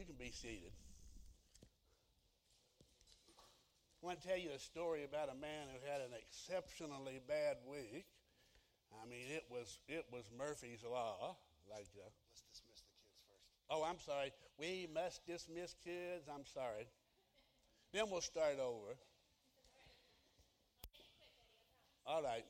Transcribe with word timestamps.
You 0.00 0.06
can 0.06 0.16
be 0.16 0.32
seated. 0.32 0.72
I 4.02 4.06
want 4.06 4.22
to 4.22 4.26
tell 4.26 4.38
you 4.38 4.48
a 4.56 4.58
story 4.58 5.04
about 5.04 5.28
a 5.28 5.36
man 5.36 5.68
who 5.68 5.92
had 5.92 6.00
an 6.00 6.16
exceptionally 6.16 7.20
bad 7.28 7.58
week. 7.70 8.06
I 8.96 9.06
mean, 9.06 9.28
it 9.28 9.44
was 9.50 9.78
it 9.88 10.06
was 10.10 10.24
Murphy's 10.38 10.82
law. 10.90 11.36
Like, 11.68 11.84
uh, 12.00 12.08
Let's 12.32 12.40
dismiss 12.48 12.80
the 12.80 12.96
kids 12.96 13.20
first. 13.28 13.68
oh, 13.68 13.84
I'm 13.84 14.00
sorry. 14.00 14.32
We 14.58 14.88
must 14.94 15.26
dismiss 15.26 15.74
kids. 15.84 16.24
I'm 16.34 16.46
sorry. 16.46 16.88
Then 17.92 18.04
we'll 18.10 18.22
start 18.22 18.58
over. 18.58 18.96
All 22.06 22.22
right. 22.22 22.46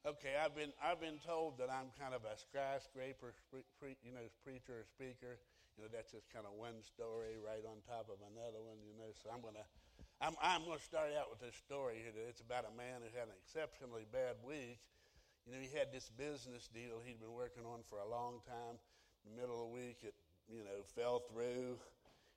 Okay, 0.00 0.32
I've 0.32 0.56
been 0.56 0.72
I've 0.80 0.96
been 0.96 1.20
told 1.20 1.60
that 1.60 1.68
I'm 1.68 1.92
kind 2.00 2.16
of 2.16 2.24
a 2.24 2.32
skyscraper, 2.32 3.36
you 4.00 4.16
know, 4.16 4.24
preacher 4.40 4.80
or 4.80 4.88
speaker. 4.88 5.36
You 5.76 5.84
know, 5.84 5.92
that's 5.92 6.16
just 6.16 6.24
kind 6.32 6.48
of 6.48 6.56
one 6.56 6.80
story 6.80 7.36
right 7.36 7.60
on 7.68 7.84
top 7.84 8.08
of 8.08 8.16
another 8.32 8.64
one. 8.64 8.80
You 8.80 8.96
know, 8.96 9.12
so 9.20 9.28
I'm 9.28 9.44
gonna 9.44 9.60
I'm 10.24 10.40
I'm 10.40 10.64
gonna 10.64 10.80
start 10.80 11.12
out 11.12 11.28
with 11.28 11.44
this 11.44 11.52
story 11.52 12.00
here. 12.00 12.16
It's 12.32 12.40
about 12.40 12.64
a 12.64 12.72
man 12.72 13.04
who 13.04 13.12
had 13.12 13.28
an 13.28 13.36
exceptionally 13.44 14.08
bad 14.08 14.40
week. 14.40 14.80
You 15.44 15.52
know, 15.52 15.60
he 15.60 15.68
had 15.68 15.92
this 15.92 16.08
business 16.16 16.64
deal 16.72 17.04
he'd 17.04 17.20
been 17.20 17.36
working 17.36 17.68
on 17.68 17.84
for 17.92 18.00
a 18.00 18.08
long 18.08 18.40
time. 18.48 18.80
In 19.28 19.36
the 19.36 19.36
middle 19.36 19.60
of 19.60 19.68
the 19.68 19.74
week, 19.76 20.00
it 20.00 20.16
you 20.48 20.64
know 20.64 20.80
fell 20.96 21.28
through. 21.28 21.76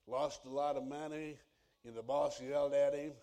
Lost 0.03 0.43
a 0.43 0.51
lot 0.51 0.75
of 0.75 0.83
money. 0.83 1.39
You 1.87 1.95
know, 1.95 1.95
the 1.95 2.03
boss 2.03 2.43
yelled 2.43 2.75
at 2.75 2.91
him. 2.91 3.15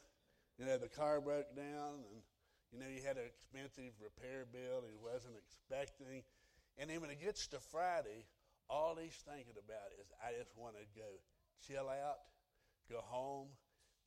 You 0.57 0.65
know, 0.65 0.81
the 0.81 0.89
car 0.89 1.21
broke 1.21 1.53
down 1.53 2.01
and 2.09 2.25
you 2.73 2.79
know, 2.79 2.87
he 2.87 3.03
had 3.03 3.19
an 3.19 3.27
expensive 3.27 3.93
repair 3.99 4.47
bill 4.47 4.87
he 4.87 4.95
wasn't 4.95 5.35
expecting. 5.35 6.23
And 6.79 6.89
then 6.89 7.01
when 7.03 7.11
it 7.11 7.21
gets 7.21 7.47
to 7.51 7.59
Friday, 7.59 8.27
all 8.71 8.95
he's 8.95 9.19
thinking 9.27 9.59
about 9.59 9.91
is, 9.99 10.07
I 10.23 10.39
just 10.39 10.55
want 10.55 10.79
to 10.79 10.87
go 10.95 11.19
chill 11.67 11.91
out, 11.91 12.23
go 12.87 13.03
home, 13.03 13.49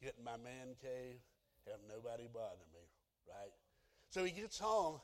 get 0.02 0.16
in 0.18 0.24
my 0.24 0.40
man 0.40 0.80
cave, 0.80 1.20
have 1.68 1.84
nobody 1.88 2.28
bother 2.32 2.68
me, 2.72 2.84
right? 3.28 3.52
So 4.10 4.24
he 4.24 4.32
gets 4.32 4.60
home 4.60 5.00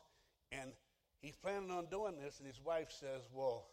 and 0.51 0.71
he's 1.21 1.35
planning 1.35 1.71
on 1.71 1.87
doing 1.91 2.15
this, 2.15 2.39
and 2.39 2.47
his 2.47 2.59
wife 2.63 2.91
says, 2.91 3.27
Well, 3.31 3.67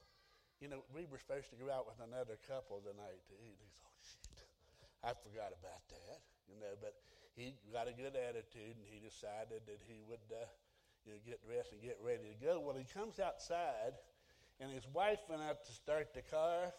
you 0.61 0.69
know, 0.69 0.83
we 0.95 1.07
were 1.07 1.19
supposed 1.19 1.51
to 1.53 1.57
go 1.57 1.71
out 1.71 1.87
with 1.87 2.01
another 2.01 2.41
couple 2.49 2.81
tonight. 2.81 3.21
And 3.29 3.39
he's, 3.41 3.77
oh, 3.85 3.97
shit, 4.01 4.49
I 5.05 5.13
forgot 5.13 5.53
about 5.53 5.85
that, 5.93 6.21
you 6.49 6.57
know, 6.57 6.73
but 6.81 6.97
he 7.37 7.55
got 7.73 7.87
a 7.87 7.93
good 7.93 8.17
attitude 8.17 8.75
and 8.77 8.87
he 8.89 8.99
decided 8.99 9.61
that 9.67 9.81
he 9.87 10.01
would 10.09 10.25
uh, 10.33 10.45
you 11.05 11.13
know, 11.13 11.19
get 11.25 11.45
dressed 11.47 11.73
and 11.73 11.83
get 11.83 11.99
ready 12.03 12.25
to 12.33 12.45
go. 12.45 12.61
Well, 12.61 12.77
he 12.77 12.87
comes 12.99 13.21
outside 13.21 13.93
and 14.59 14.73
his 14.73 14.87
wife 14.93 15.21
went 15.29 15.43
out 15.43 15.65
to 15.65 15.73
start 15.73 16.15
the 16.15 16.23
car 16.23 16.73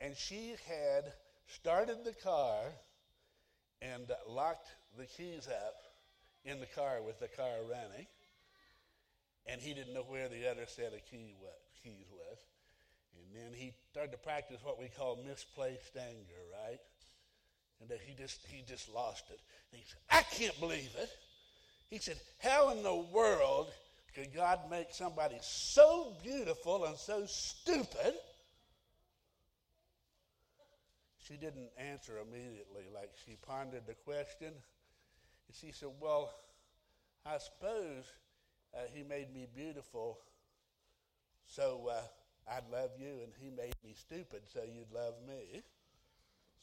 and 0.00 0.16
she 0.16 0.54
had 0.66 1.12
started 1.48 2.04
the 2.04 2.14
car 2.14 2.62
and 3.82 4.10
locked 4.28 4.68
the 4.96 5.06
keys 5.06 5.48
up 5.48 5.76
in 6.44 6.60
the 6.60 6.66
car 6.66 7.02
with 7.04 7.18
the 7.18 7.28
car 7.28 7.58
running. 7.68 8.06
And 9.46 9.60
he 9.60 9.74
didn't 9.74 9.94
know 9.94 10.06
where 10.08 10.28
the 10.28 10.50
other 10.50 10.66
set 10.66 10.92
of 10.92 11.04
key 11.10 11.34
was, 11.40 11.54
keys 11.82 12.06
was. 12.10 12.38
And 13.14 13.34
then 13.34 13.52
he 13.54 13.72
started 13.90 14.12
to 14.12 14.18
practice 14.18 14.58
what 14.62 14.78
we 14.78 14.88
call 14.88 15.18
misplaced 15.26 15.96
anger, 15.96 16.42
right? 16.64 16.80
And 17.80 17.90
he 18.06 18.14
just 18.14 18.40
he 18.48 18.62
just 18.66 18.92
lost 18.92 19.24
it. 19.30 19.40
And 19.72 19.80
he 19.80 19.86
said, 19.86 19.98
I 20.10 20.22
can't 20.22 20.58
believe 20.60 20.90
it. 20.98 21.10
He 21.88 21.98
said, 21.98 22.16
How 22.38 22.70
in 22.70 22.82
the 22.82 22.94
world 22.94 23.70
could 24.14 24.34
God 24.34 24.60
make 24.70 24.88
somebody 24.92 25.36
so 25.40 26.16
beautiful 26.22 26.84
and 26.84 26.96
so 26.96 27.24
stupid? 27.26 28.14
She 31.18 31.34
didn't 31.34 31.70
answer 31.76 32.18
immediately, 32.18 32.84
like 32.94 33.10
she 33.24 33.36
pondered 33.46 33.86
the 33.86 33.94
question. 33.94 34.48
And 34.48 35.56
she 35.60 35.72
said, 35.72 35.90
Well, 36.00 36.32
I 37.24 37.38
suppose 37.38 38.04
uh, 38.74 38.80
he 38.92 39.02
made 39.02 39.34
me 39.34 39.46
beautiful 39.54 40.18
so 41.48 41.88
uh, 41.90 42.02
I'd 42.52 42.68
love 42.70 42.90
you, 42.98 43.20
and 43.22 43.32
he 43.40 43.50
made 43.50 43.74
me 43.84 43.94
stupid 43.94 44.42
so 44.52 44.60
you'd 44.62 44.92
love 44.92 45.14
me. 45.26 45.62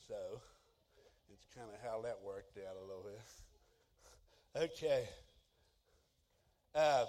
So 0.08 0.42
it's 1.46 1.56
kind 1.56 1.70
of 1.74 1.80
how 1.84 2.02
that 2.02 2.20
worked 2.26 2.58
out 2.58 2.76
a 2.78 2.86
little 2.86 3.04
bit. 3.04 4.72
okay. 4.72 5.08
Uh, 6.76 7.06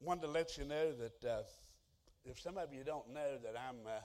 wanted 0.00 0.22
to 0.22 0.28
let 0.28 0.56
you 0.56 0.64
know 0.64 0.92
that 0.92 1.28
uh, 1.28 1.42
if 2.24 2.40
some 2.40 2.58
of 2.58 2.72
you 2.72 2.84
don't 2.84 3.12
know 3.12 3.38
that 3.42 3.54
I'm 3.56 3.76
uh, 3.86 4.00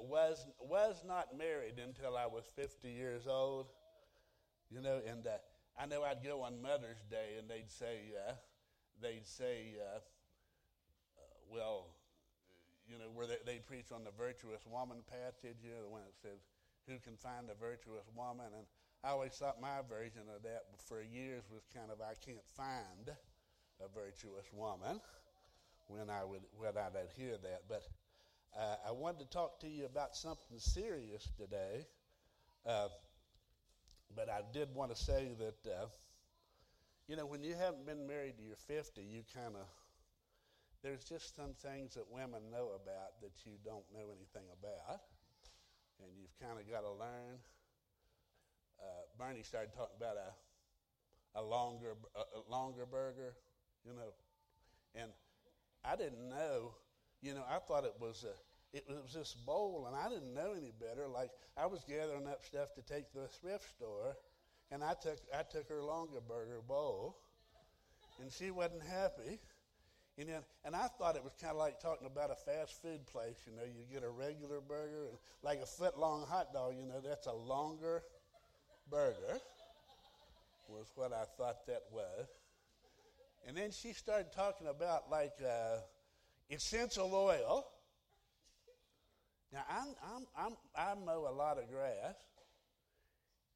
was 0.00 0.46
was 0.60 1.02
not 1.06 1.36
married 1.36 1.78
until 1.78 2.16
I 2.16 2.26
was 2.26 2.44
50 2.56 2.88
years 2.88 3.26
old, 3.26 3.66
you 4.70 4.80
know, 4.80 5.00
and 5.06 5.26
uh, 5.26 5.30
I 5.78 5.86
know 5.86 6.02
I'd 6.02 6.22
go 6.24 6.42
on 6.42 6.62
Mother's 6.62 7.02
Day 7.10 7.36
and 7.38 7.48
they'd 7.48 7.70
say 7.70 8.12
uh, 8.28 8.32
they'd 9.00 9.26
say, 9.26 9.76
uh, 9.80 9.98
uh, 9.98 10.00
well, 11.50 11.86
you 12.90 12.98
know, 12.98 13.06
where 13.14 13.26
they, 13.26 13.38
they 13.46 13.58
preach 13.62 13.94
on 13.94 14.02
the 14.02 14.10
virtuous 14.18 14.66
woman 14.66 14.98
passage, 15.06 15.62
you 15.62 15.70
know, 15.70 15.82
the 15.86 15.88
one 15.88 16.02
that 16.02 16.18
says, 16.18 16.42
who 16.88 16.98
can 16.98 17.16
find 17.16 17.46
a 17.46 17.54
virtuous 17.54 18.10
woman? 18.16 18.50
And 18.50 18.66
I 19.04 19.10
always 19.10 19.32
thought 19.32 19.62
my 19.62 19.78
version 19.88 20.26
of 20.34 20.42
that 20.42 20.66
for 20.88 21.00
years 21.00 21.44
was 21.52 21.62
kind 21.72 21.90
of, 21.90 22.02
I 22.02 22.18
can't 22.18 22.44
find 22.56 23.14
a 23.78 23.88
virtuous 23.94 24.50
woman 24.52 25.00
when 25.86 26.10
I 26.10 26.24
would, 26.24 26.42
when 26.58 26.76
I'd 26.76 27.14
hear 27.16 27.38
that. 27.42 27.62
But 27.68 27.86
uh, 28.58 28.76
I 28.88 28.90
wanted 28.90 29.20
to 29.20 29.30
talk 29.30 29.60
to 29.60 29.68
you 29.68 29.86
about 29.86 30.16
something 30.16 30.58
serious 30.58 31.28
today. 31.38 31.86
Uh, 32.66 32.88
but 34.16 34.28
I 34.28 34.40
did 34.52 34.74
want 34.74 34.94
to 34.94 35.00
say 35.00 35.30
that, 35.38 35.70
uh, 35.70 35.86
you 37.06 37.16
know, 37.16 37.26
when 37.26 37.42
you 37.42 37.54
haven't 37.54 37.86
been 37.86 38.06
married 38.06 38.36
to 38.38 38.42
your 38.42 38.56
50, 38.56 39.00
you 39.00 39.22
kind 39.34 39.54
of 39.54 39.66
there's 40.82 41.04
just 41.04 41.36
some 41.36 41.52
things 41.60 41.94
that 41.94 42.04
women 42.10 42.50
know 42.50 42.72
about 42.72 43.20
that 43.20 43.32
you 43.44 43.52
don't 43.64 43.84
know 43.92 44.08
anything 44.08 44.48
about, 44.60 45.00
and 46.00 46.08
you've 46.16 46.34
kind 46.40 46.58
of 46.58 46.64
got 46.70 46.80
to 46.80 46.92
learn. 46.92 47.36
Uh, 48.80 49.04
Bernie 49.18 49.42
started 49.42 49.72
talking 49.74 49.96
about 50.00 50.16
a 50.16 50.32
a 51.38 51.42
longer 51.42 51.94
a, 52.16 52.52
Longaberger, 52.52 53.32
you 53.84 53.92
know, 53.94 54.12
and 54.94 55.10
I 55.84 55.96
didn't 55.96 56.28
know. 56.28 56.74
You 57.22 57.34
know, 57.34 57.44
I 57.48 57.58
thought 57.58 57.84
it 57.84 57.94
was 58.00 58.24
a 58.24 58.76
it 58.76 58.84
was 58.88 59.12
this 59.12 59.34
bowl, 59.34 59.86
and 59.86 59.96
I 59.96 60.08
didn't 60.08 60.32
know 60.32 60.52
any 60.56 60.72
better. 60.80 61.06
Like 61.08 61.30
I 61.56 61.66
was 61.66 61.84
gathering 61.88 62.26
up 62.26 62.44
stuff 62.44 62.74
to 62.74 62.82
take 62.82 63.12
to 63.12 63.18
the 63.18 63.28
thrift 63.28 63.68
store, 63.76 64.16
and 64.70 64.82
I 64.82 64.94
took 64.94 65.18
I 65.36 65.42
took 65.42 65.68
her 65.68 65.80
Longaberger 65.80 66.66
bowl, 66.66 67.18
and 68.20 68.32
she 68.32 68.50
wasn't 68.50 68.82
happy. 68.82 69.40
And, 70.20 70.28
then, 70.28 70.42
and 70.66 70.76
I 70.76 70.86
thought 70.98 71.16
it 71.16 71.24
was 71.24 71.32
kind 71.40 71.52
of 71.52 71.56
like 71.56 71.80
talking 71.80 72.06
about 72.06 72.30
a 72.30 72.34
fast 72.34 72.82
food 72.82 73.06
place. 73.06 73.38
You 73.46 73.56
know, 73.56 73.62
you 73.64 73.84
get 73.90 74.04
a 74.04 74.10
regular 74.10 74.60
burger 74.60 75.06
and 75.08 75.16
like 75.42 75.60
a 75.62 75.66
foot 75.66 75.98
long 75.98 76.26
hot 76.28 76.52
dog. 76.52 76.74
You 76.78 76.84
know, 76.84 77.00
that's 77.02 77.26
a 77.26 77.32
longer 77.32 78.02
burger. 78.90 79.40
Was 80.68 80.92
what 80.94 81.14
I 81.14 81.24
thought 81.38 81.66
that 81.68 81.84
was. 81.90 82.28
And 83.48 83.56
then 83.56 83.70
she 83.70 83.94
started 83.94 84.30
talking 84.30 84.66
about 84.66 85.10
like 85.10 85.32
uh, 85.42 85.78
essential 86.50 87.10
oil. 87.14 87.64
Now 89.54 89.64
I'm, 89.70 89.94
I'm, 90.04 90.26
I'm, 90.36 90.56
I 90.76 90.94
mow 91.02 91.28
a 91.30 91.32
lot 91.32 91.58
of 91.58 91.70
grass, 91.70 92.14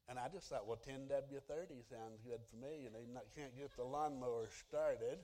And 0.09 0.17
I 0.17 0.29
just 0.33 0.49
thought, 0.49 0.67
well, 0.67 0.77
10W30 0.77 1.87
sounds 1.87 2.21
good 2.25 2.39
for 2.49 2.57
me. 2.57 2.81
You 2.83 2.89
know, 2.89 2.99
you 2.99 3.13
can't 3.35 3.55
get 3.55 3.69
the 3.77 3.83
lawnmower 3.83 4.47
started 4.67 5.19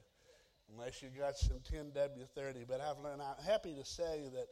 unless 0.71 1.01
you 1.01 1.09
got 1.09 1.37
some 1.37 1.57
10W30. 1.71 2.67
But 2.67 2.81
I've 2.81 2.99
learned, 3.03 3.21
I'm 3.21 3.43
happy 3.45 3.73
to 3.75 3.85
say 3.85 4.29
that 4.33 4.47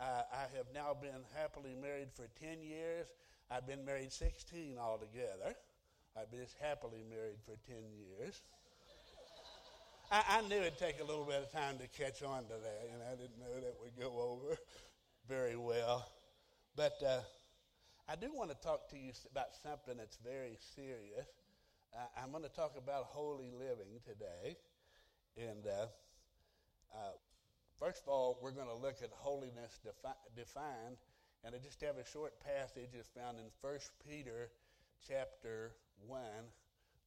uh, 0.00 0.22
I 0.32 0.56
have 0.56 0.66
now 0.74 0.96
been 1.00 1.22
happily 1.36 1.74
married 1.80 2.08
for 2.14 2.26
10 2.40 2.62
years. 2.62 3.06
I've 3.50 3.66
been 3.66 3.84
married 3.84 4.12
16 4.12 4.78
altogether. 4.78 5.54
I've 6.16 6.30
been 6.30 6.46
happily 6.60 7.04
married 7.08 7.38
for 7.44 7.56
10 7.66 7.76
years. 8.18 8.42
I, 10.10 10.22
I, 10.28 10.40
knew 10.42 10.56
it'd 10.56 10.78
take 10.78 11.00
a 11.00 11.04
little 11.04 11.24
bit 11.24 11.42
of 11.42 11.50
time 11.50 11.78
to 11.78 11.88
catch 11.88 12.22
on 12.22 12.42
to 12.44 12.54
that, 12.62 12.88
and 12.92 13.02
I 13.02 13.16
didn't 13.16 13.38
know 13.38 13.54
that 13.60 13.74
would 13.80 13.98
go 13.98 14.12
over 14.20 14.56
very 15.28 15.56
well. 15.56 16.06
But 16.76 17.02
uh, 17.04 17.20
I 18.08 18.16
do 18.16 18.30
want 18.34 18.50
to 18.50 18.56
talk 18.56 18.88
to 18.90 18.98
you 18.98 19.12
about 19.30 19.56
something 19.62 19.96
that's 19.96 20.18
very 20.18 20.58
serious. 20.76 21.26
Uh, 21.94 22.22
I'm 22.22 22.30
going 22.32 22.42
to 22.42 22.48
talk 22.48 22.76
about 22.76 23.04
holy 23.04 23.50
living 23.56 24.00
today. 24.04 24.56
And 25.36 25.66
uh, 25.66 25.86
uh 26.94 27.12
first 27.78 28.02
of 28.02 28.08
all, 28.08 28.38
we're 28.42 28.52
going 28.52 28.68
to 28.68 28.76
look 28.76 29.02
at 29.02 29.10
holiness 29.12 29.78
defi- 29.82 30.22
defined. 30.36 30.96
And 31.44 31.54
I 31.54 31.58
just 31.58 31.80
have 31.82 31.98
a 31.98 32.04
short 32.04 32.32
passage. 32.40 32.90
It's 32.94 33.08
found 33.08 33.38
in 33.38 33.44
1 33.60 33.78
Peter 34.08 34.50
chapter 35.06 35.72
1, 36.06 36.20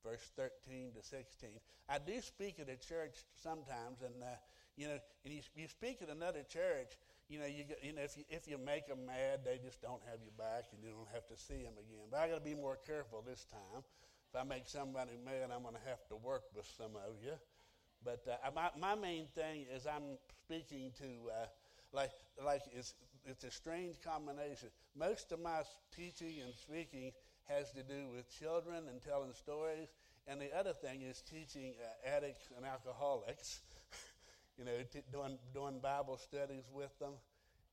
verse 0.04 0.32
13 0.36 0.92
to 0.94 1.02
16. 1.02 1.50
I 1.90 1.98
do 1.98 2.22
speak 2.22 2.60
at 2.60 2.70
a 2.70 2.78
church 2.78 3.16
sometimes, 3.42 4.02
and, 4.06 4.22
uh, 4.22 4.38
you 4.76 4.88
know, 4.88 5.00
and 5.26 5.34
you, 5.34 5.42
you 5.56 5.68
speak 5.68 6.02
at 6.02 6.10
another 6.10 6.44
church, 6.44 6.98
you 7.30 7.40
know, 7.40 7.46
you, 7.46 7.66
you 7.82 7.94
know 7.94 8.04
if, 8.04 8.16
you, 8.16 8.24
if 8.30 8.48
you 8.48 8.58
make 8.58 8.88
them 8.88 9.06
mad, 9.06 9.42
they 9.44 9.58
just 9.58 9.82
don't 9.82 10.02
have 10.10 10.20
you 10.24 10.32
back 10.38 10.72
and 10.72 10.84
you 10.84 10.92
don't 10.92 11.10
have 11.12 11.28
to 11.28 11.36
see 11.36 11.64
them 11.64 11.74
again. 11.76 12.08
But 12.12 12.20
I 12.20 12.30
got 12.30 12.36
to 12.36 12.46
be 12.46 12.56
more 12.56 12.78
careful 12.86 13.24
this 13.26 13.46
time. 13.46 13.84
If 14.30 14.36
I 14.40 14.44
make 14.44 14.68
somebody 14.68 15.18
mad, 15.24 15.50
I'm 15.54 15.64
going 15.64 15.76
to 15.76 15.90
have 15.90 16.06
to 16.10 16.16
work 16.16 16.44
with 16.56 16.68
some 16.78 16.96
of 16.96 17.20
you. 17.24 17.34
But 18.04 18.26
uh, 18.30 18.52
my, 18.56 18.70
my 18.80 18.96
main 18.96 19.28
thing 19.36 19.66
is 19.74 19.86
I'm 19.88 20.18
speaking 20.46 20.92
to, 21.00 21.06
uh, 21.32 21.46
like, 21.92 22.12
like 22.44 22.62
it's, 22.72 22.94
it's 23.26 23.44
a 23.44 23.52
strange 23.52 23.96
combination. 24.02 24.70
Most 24.96 25.32
of 25.32 25.40
my 25.42 25.62
teaching 25.96 26.36
and 26.44 26.54
speaking 26.54 27.12
has 27.46 27.72
to 27.72 27.84
do 27.84 28.08
with 28.14 28.30
children 28.30 28.84
and 28.90 29.02
telling 29.02 29.34
stories. 29.34 29.90
And 30.28 30.42
the 30.42 30.56
other 30.58 30.74
thing 30.74 31.02
is 31.02 31.22
teaching 31.22 31.74
uh, 31.82 32.16
addicts 32.16 32.50
and 32.56 32.66
alcoholics 32.66 33.62
you 34.58 34.66
know, 34.66 34.72
t- 34.92 35.02
doing 35.12 35.38
doing 35.54 35.80
Bible 35.80 36.18
studies 36.18 36.66
with 36.74 36.98
them, 37.00 37.14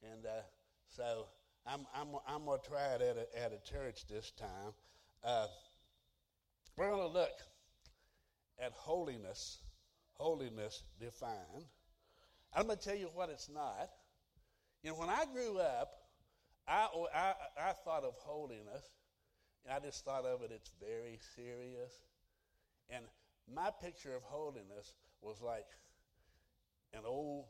and 0.02 0.26
uh, 0.26 0.42
so 0.88 1.26
I'm 1.66 1.86
I'm 1.94 2.08
I'm 2.26 2.44
gonna 2.44 2.58
try 2.66 2.94
it 2.94 3.02
at 3.02 3.16
a, 3.16 3.42
at 3.44 3.52
a 3.52 3.70
church 3.70 4.06
this 4.06 4.30
time. 4.32 4.72
Uh, 5.22 5.46
we're 6.76 6.90
gonna 6.90 7.06
look 7.06 7.32
at 8.58 8.72
holiness, 8.72 9.58
holiness 10.14 10.82
defined. 11.00 11.66
I'm 12.54 12.66
gonna 12.66 12.76
tell 12.76 12.96
you 12.96 13.10
what 13.14 13.30
it's 13.30 13.48
not. 13.48 13.90
You 14.82 14.90
know, 14.90 14.96
when 14.96 15.08
I 15.08 15.24
grew 15.32 15.58
up, 15.58 15.92
I 16.66 16.88
oh, 16.94 17.08
I, 17.14 17.34
I 17.58 17.72
thought 17.84 18.04
of 18.04 18.14
holiness, 18.16 18.84
and 19.64 19.74
I 19.74 19.80
just 19.84 20.04
thought 20.04 20.24
of 20.24 20.42
it. 20.42 20.50
It's 20.54 20.70
very 20.80 21.18
serious, 21.34 22.00
and 22.90 23.04
my 23.52 23.70
picture 23.82 24.14
of 24.14 24.22
holiness 24.22 24.94
was 25.20 25.40
like 25.42 25.66
an 26.92 27.02
old, 27.04 27.46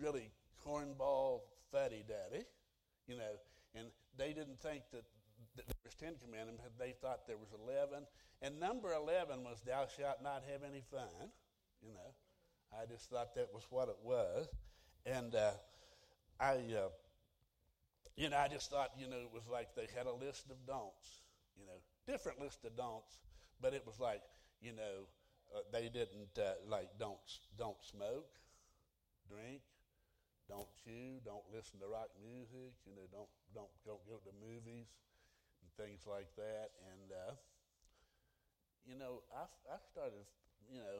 really 0.00 0.30
cornball 0.66 1.40
fuddy 1.70 2.04
daddy, 2.06 2.44
you 3.06 3.16
know, 3.16 3.38
and 3.74 3.86
they 4.16 4.28
didn't 4.32 4.60
think 4.60 4.82
that, 4.92 5.04
that 5.56 5.66
there 5.66 5.82
was 5.84 5.94
Ten 5.94 6.14
Commandments. 6.22 6.62
They 6.78 6.94
thought 7.00 7.26
there 7.26 7.36
was 7.36 7.48
11. 7.66 8.04
And 8.42 8.58
number 8.58 8.92
11 8.92 9.44
was, 9.44 9.60
thou 9.64 9.86
shalt 9.86 10.22
not 10.22 10.42
have 10.50 10.62
any 10.62 10.82
fun, 10.90 11.30
you 11.82 11.92
know. 11.92 12.14
I 12.72 12.86
just 12.86 13.10
thought 13.10 13.34
that 13.36 13.48
was 13.54 13.64
what 13.70 13.88
it 13.88 13.98
was. 14.02 14.48
And 15.06 15.34
uh, 15.34 15.52
I, 16.40 16.54
uh, 16.54 16.88
you 18.16 18.28
know, 18.28 18.36
I 18.36 18.48
just 18.48 18.70
thought, 18.70 18.90
you 18.98 19.08
know, 19.08 19.16
it 19.16 19.32
was 19.32 19.48
like 19.50 19.74
they 19.74 19.88
had 19.96 20.06
a 20.06 20.12
list 20.12 20.50
of 20.50 20.56
don'ts, 20.66 21.24
you 21.56 21.64
know, 21.64 21.80
different 22.06 22.40
list 22.40 22.64
of 22.64 22.76
don'ts, 22.76 23.20
but 23.60 23.72
it 23.72 23.84
was 23.86 23.98
like, 24.00 24.22
you 24.60 24.72
know, 24.72 25.08
uh, 25.54 25.60
they 25.72 25.88
didn't 25.88 26.36
uh, 26.38 26.56
like 26.68 26.88
don't 26.98 27.20
don't 27.58 27.76
smoke, 27.82 28.28
drink, 29.28 29.60
don't 30.48 30.68
chew, 30.84 31.20
don't 31.24 31.44
listen 31.52 31.80
to 31.80 31.88
rock 31.88 32.10
music. 32.22 32.74
You 32.86 32.94
know, 32.96 33.06
don't 33.12 33.30
don't 33.54 33.72
don't 33.86 34.04
go 34.08 34.16
to 34.22 34.32
movies 34.40 34.88
and 35.62 35.70
things 35.76 36.06
like 36.06 36.28
that. 36.36 36.72
And 36.92 37.12
uh, 37.12 37.34
you 38.86 38.98
know, 38.98 39.22
I 39.34 39.46
I 39.70 39.78
started, 39.90 40.26
you 40.70 40.78
know, 40.78 40.98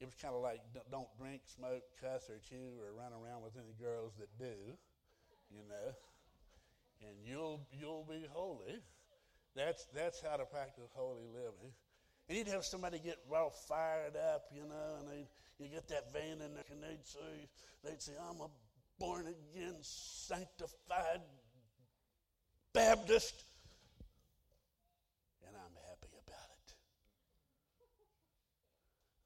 it 0.00 0.06
was 0.06 0.14
kind 0.20 0.34
of 0.34 0.42
like 0.42 0.60
don't 0.90 1.08
drink, 1.18 1.42
smoke, 1.46 1.82
cuss, 2.00 2.30
or 2.30 2.38
chew, 2.48 2.78
or 2.80 2.92
run 2.96 3.12
around 3.12 3.42
with 3.42 3.56
any 3.56 3.74
girls 3.80 4.12
that 4.18 4.28
do. 4.38 4.76
You 5.50 5.64
know, 5.68 5.94
and 7.00 7.16
you'll 7.24 7.60
you'll 7.72 8.06
be 8.08 8.26
holy. 8.32 8.78
That's 9.56 9.86
that's 9.94 10.20
how 10.20 10.36
to 10.36 10.44
practice 10.44 10.90
holy 10.94 11.26
living. 11.32 11.72
And 12.28 12.36
you'd 12.36 12.48
have 12.48 12.64
somebody 12.64 12.98
get 12.98 13.16
well 13.28 13.50
fired 13.50 14.16
up, 14.34 14.44
you 14.54 14.62
know, 14.68 15.00
and 15.00 15.08
they 15.08 15.26
you 15.58 15.68
get 15.68 15.88
that 15.88 16.12
vein 16.12 16.32
in 16.32 16.54
there, 16.54 16.64
and 16.70 16.82
they'd 16.82 17.04
say, 17.04 17.48
they'd 17.82 18.00
say, 18.00 18.12
I'm 18.30 18.40
a 18.40 18.48
born 18.98 19.26
again, 19.26 19.74
sanctified 19.80 21.20
Baptist, 22.72 23.34
and 25.46 25.56
I'm 25.56 25.74
happy 25.88 26.14
about 26.26 26.50
it. 26.52 26.74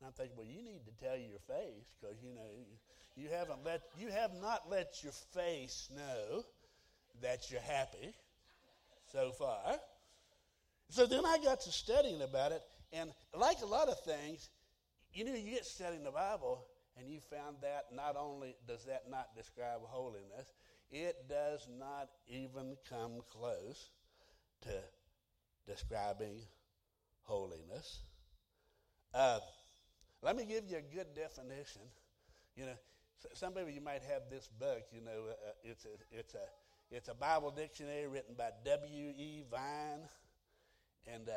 And 0.02 0.08
I'm 0.08 0.14
thinking, 0.14 0.36
well, 0.36 0.46
you 0.46 0.64
need 0.64 0.80
to 0.86 1.04
tell 1.04 1.16
your 1.16 1.38
face 1.46 1.94
because 2.00 2.16
you 2.24 2.34
know 2.34 2.42
you 3.14 3.28
haven't 3.30 3.64
let 3.64 3.82
you 3.96 4.08
have 4.08 4.32
not 4.34 4.68
let 4.68 4.98
your 5.04 5.12
face 5.32 5.88
know 5.94 6.42
that 7.20 7.52
you're 7.52 7.60
happy 7.60 8.12
so 9.12 9.30
far. 9.30 9.78
So 10.88 11.06
then 11.06 11.24
I 11.24 11.38
got 11.38 11.60
to 11.60 11.70
studying 11.70 12.20
about 12.20 12.50
it, 12.50 12.62
and 12.92 13.12
like 13.32 13.58
a 13.62 13.66
lot 13.66 13.88
of 13.88 14.00
things, 14.00 14.50
you 15.14 15.24
know, 15.24 15.34
you 15.34 15.52
get 15.52 15.64
studying 15.64 16.02
the 16.02 16.10
Bible, 16.10 16.66
and 16.98 17.08
you 17.08 17.20
found 17.20 17.58
that 17.62 17.84
not 17.94 18.16
only 18.18 18.56
does 18.66 18.84
that 18.86 19.04
not 19.08 19.28
describe 19.36 19.82
holiness, 19.84 20.52
it 20.90 21.28
does 21.28 21.68
not 21.78 22.08
even 22.26 22.76
come 22.90 23.20
close 23.30 23.90
to 24.62 24.72
describing 25.68 26.40
holiness. 27.22 28.00
Uh, 29.14 29.38
let 30.22 30.36
me 30.36 30.44
give 30.44 30.64
you 30.68 30.78
a 30.78 30.94
good 30.94 31.14
definition. 31.14 31.82
You 32.56 32.66
know, 32.66 32.78
some 33.34 33.56
of 33.56 33.70
you 33.70 33.80
might 33.80 34.02
have 34.02 34.22
this 34.30 34.48
book. 34.58 34.84
You 34.92 35.00
know, 35.02 35.28
uh, 35.28 35.32
uh, 35.32 35.52
it's 35.64 35.84
a 35.84 35.88
it's 36.10 36.34
a 36.34 36.94
it's 36.94 37.08
a 37.08 37.14
Bible 37.14 37.50
dictionary 37.50 38.06
written 38.06 38.34
by 38.36 38.50
W. 38.64 39.12
E. 39.16 39.42
Vine, 39.50 40.06
and 41.12 41.28
uh, 41.28 41.32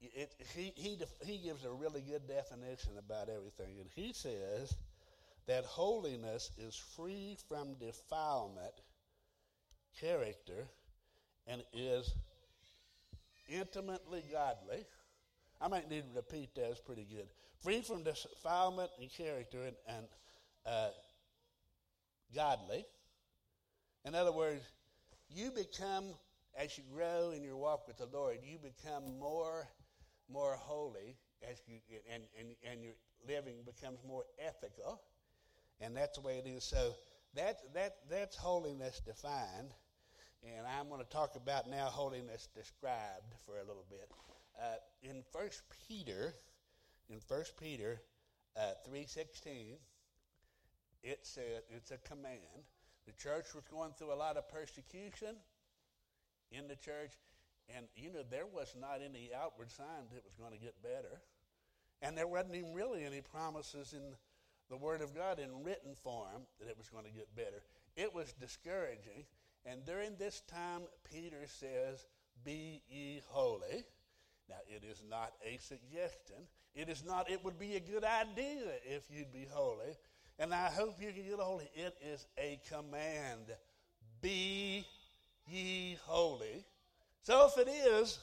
it, 0.00 0.32
he, 0.54 0.72
he, 0.76 0.98
he 1.24 1.38
gives 1.38 1.64
a 1.64 1.70
really 1.70 2.00
good 2.00 2.26
definition 2.26 2.92
about 2.98 3.28
everything. 3.28 3.78
And 3.80 3.88
he 3.94 4.12
says 4.12 4.74
that 5.46 5.64
holiness 5.64 6.50
is 6.58 6.74
free 6.74 7.36
from 7.48 7.74
defilement, 7.74 8.72
character, 10.00 10.66
and 11.46 11.62
is 11.72 12.14
intimately 13.48 14.22
godly. 14.32 14.84
I 15.60 15.68
might 15.68 15.90
need 15.90 16.02
to 16.02 16.16
repeat 16.16 16.54
that, 16.54 16.70
it's 16.70 16.80
pretty 16.80 17.06
good. 17.10 17.28
Free 17.62 17.82
from 17.82 18.02
defilement 18.02 18.90
and 19.00 19.10
character 19.10 19.64
and, 19.64 19.76
and 19.86 20.06
uh, 20.64 20.88
godly. 22.34 22.86
In 24.04 24.14
other 24.14 24.32
words, 24.32 24.62
you 25.28 25.50
become, 25.50 26.04
as 26.56 26.78
you 26.78 26.84
grow 26.94 27.32
in 27.36 27.42
your 27.42 27.56
walk 27.56 27.86
with 27.86 27.98
the 27.98 28.06
Lord, 28.06 28.38
you 28.42 28.58
become 28.58 29.18
more 29.18 29.68
more 30.32 30.54
holy 30.54 31.16
as 31.50 31.60
you 31.66 31.78
and, 32.12 32.22
and, 32.38 32.48
and 32.70 32.82
your 32.82 32.94
living 33.26 33.56
becomes 33.64 33.98
more 34.06 34.24
ethical. 34.38 35.00
And 35.80 35.96
that's 35.96 36.18
the 36.18 36.24
way 36.24 36.42
it 36.44 36.48
is. 36.48 36.64
So 36.64 36.94
that, 37.34 37.58
that, 37.74 37.96
that's 38.08 38.36
holiness 38.36 39.00
defined. 39.04 39.72
And 40.42 40.66
I'm 40.66 40.88
going 40.88 41.02
to 41.02 41.10
talk 41.10 41.36
about 41.36 41.68
now 41.68 41.86
holiness 41.86 42.48
described 42.54 43.34
for 43.44 43.56
a 43.56 43.60
little 43.60 43.84
bit. 43.90 44.08
Uh, 44.60 44.76
in 45.02 45.22
First 45.32 45.62
Peter, 45.88 46.34
in 47.08 47.18
First 47.18 47.56
Peter 47.56 48.02
uh, 48.58 48.74
3.16, 48.86 49.76
it 51.02 51.20
says, 51.22 51.62
it's 51.70 51.92
a 51.92 51.96
command. 51.98 52.68
The 53.06 53.12
church 53.12 53.54
was 53.54 53.64
going 53.70 53.92
through 53.96 54.12
a 54.12 54.14
lot 54.14 54.36
of 54.36 54.48
persecution 54.50 55.36
in 56.52 56.68
the 56.68 56.76
church, 56.76 57.12
and, 57.74 57.86
you 57.96 58.12
know, 58.12 58.22
there 58.30 58.44
was 58.46 58.74
not 58.78 59.00
any 59.02 59.30
outward 59.34 59.70
signs 59.70 60.12
it 60.14 60.24
was 60.24 60.34
going 60.38 60.52
to 60.52 60.62
get 60.62 60.82
better. 60.82 61.22
And 62.02 62.16
there 62.16 62.26
wasn't 62.26 62.56
even 62.56 62.74
really 62.74 63.04
any 63.04 63.22
promises 63.22 63.94
in 63.94 64.02
the 64.68 64.76
Word 64.76 65.00
of 65.00 65.14
God 65.14 65.38
in 65.38 65.64
written 65.64 65.94
form 65.94 66.42
that 66.58 66.68
it 66.68 66.76
was 66.76 66.90
going 66.90 67.04
to 67.04 67.10
get 67.10 67.34
better. 67.34 67.62
It 67.96 68.14
was 68.14 68.34
discouraging. 68.34 69.24
And 69.64 69.86
during 69.86 70.16
this 70.16 70.42
time, 70.42 70.82
Peter 71.10 71.46
says, 71.46 72.04
be 72.44 72.82
ye 72.90 73.22
holy. 73.28 73.84
Now, 74.50 74.56
it 74.68 74.82
is 74.84 75.04
not 75.08 75.32
a 75.46 75.58
suggestion. 75.58 76.36
It 76.74 76.88
is 76.88 77.04
not, 77.04 77.30
it 77.30 77.44
would 77.44 77.58
be 77.58 77.76
a 77.76 77.80
good 77.80 78.02
idea 78.02 78.62
if 78.84 79.04
you'd 79.08 79.32
be 79.32 79.46
holy. 79.48 79.96
And 80.40 80.52
I 80.52 80.68
hope 80.68 80.96
you 81.00 81.12
can 81.12 81.22
get 81.22 81.38
holy. 81.38 81.70
It 81.74 81.96
is 82.04 82.26
a 82.36 82.58
command. 82.68 83.46
Be 84.20 84.84
ye 85.46 85.96
holy. 86.04 86.64
So 87.22 87.46
if 87.46 87.64
it 87.64 87.70
is, 87.70 88.18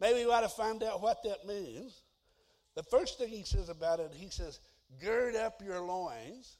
maybe 0.00 0.24
we 0.24 0.32
ought 0.32 0.40
to 0.40 0.48
find 0.48 0.82
out 0.82 1.02
what 1.02 1.22
that 1.24 1.46
means. 1.46 2.00
The 2.74 2.82
first 2.82 3.18
thing 3.18 3.28
he 3.28 3.42
says 3.42 3.68
about 3.68 4.00
it, 4.00 4.12
he 4.14 4.30
says, 4.30 4.60
gird 5.02 5.36
up 5.36 5.60
your 5.62 5.80
loins. 5.80 6.56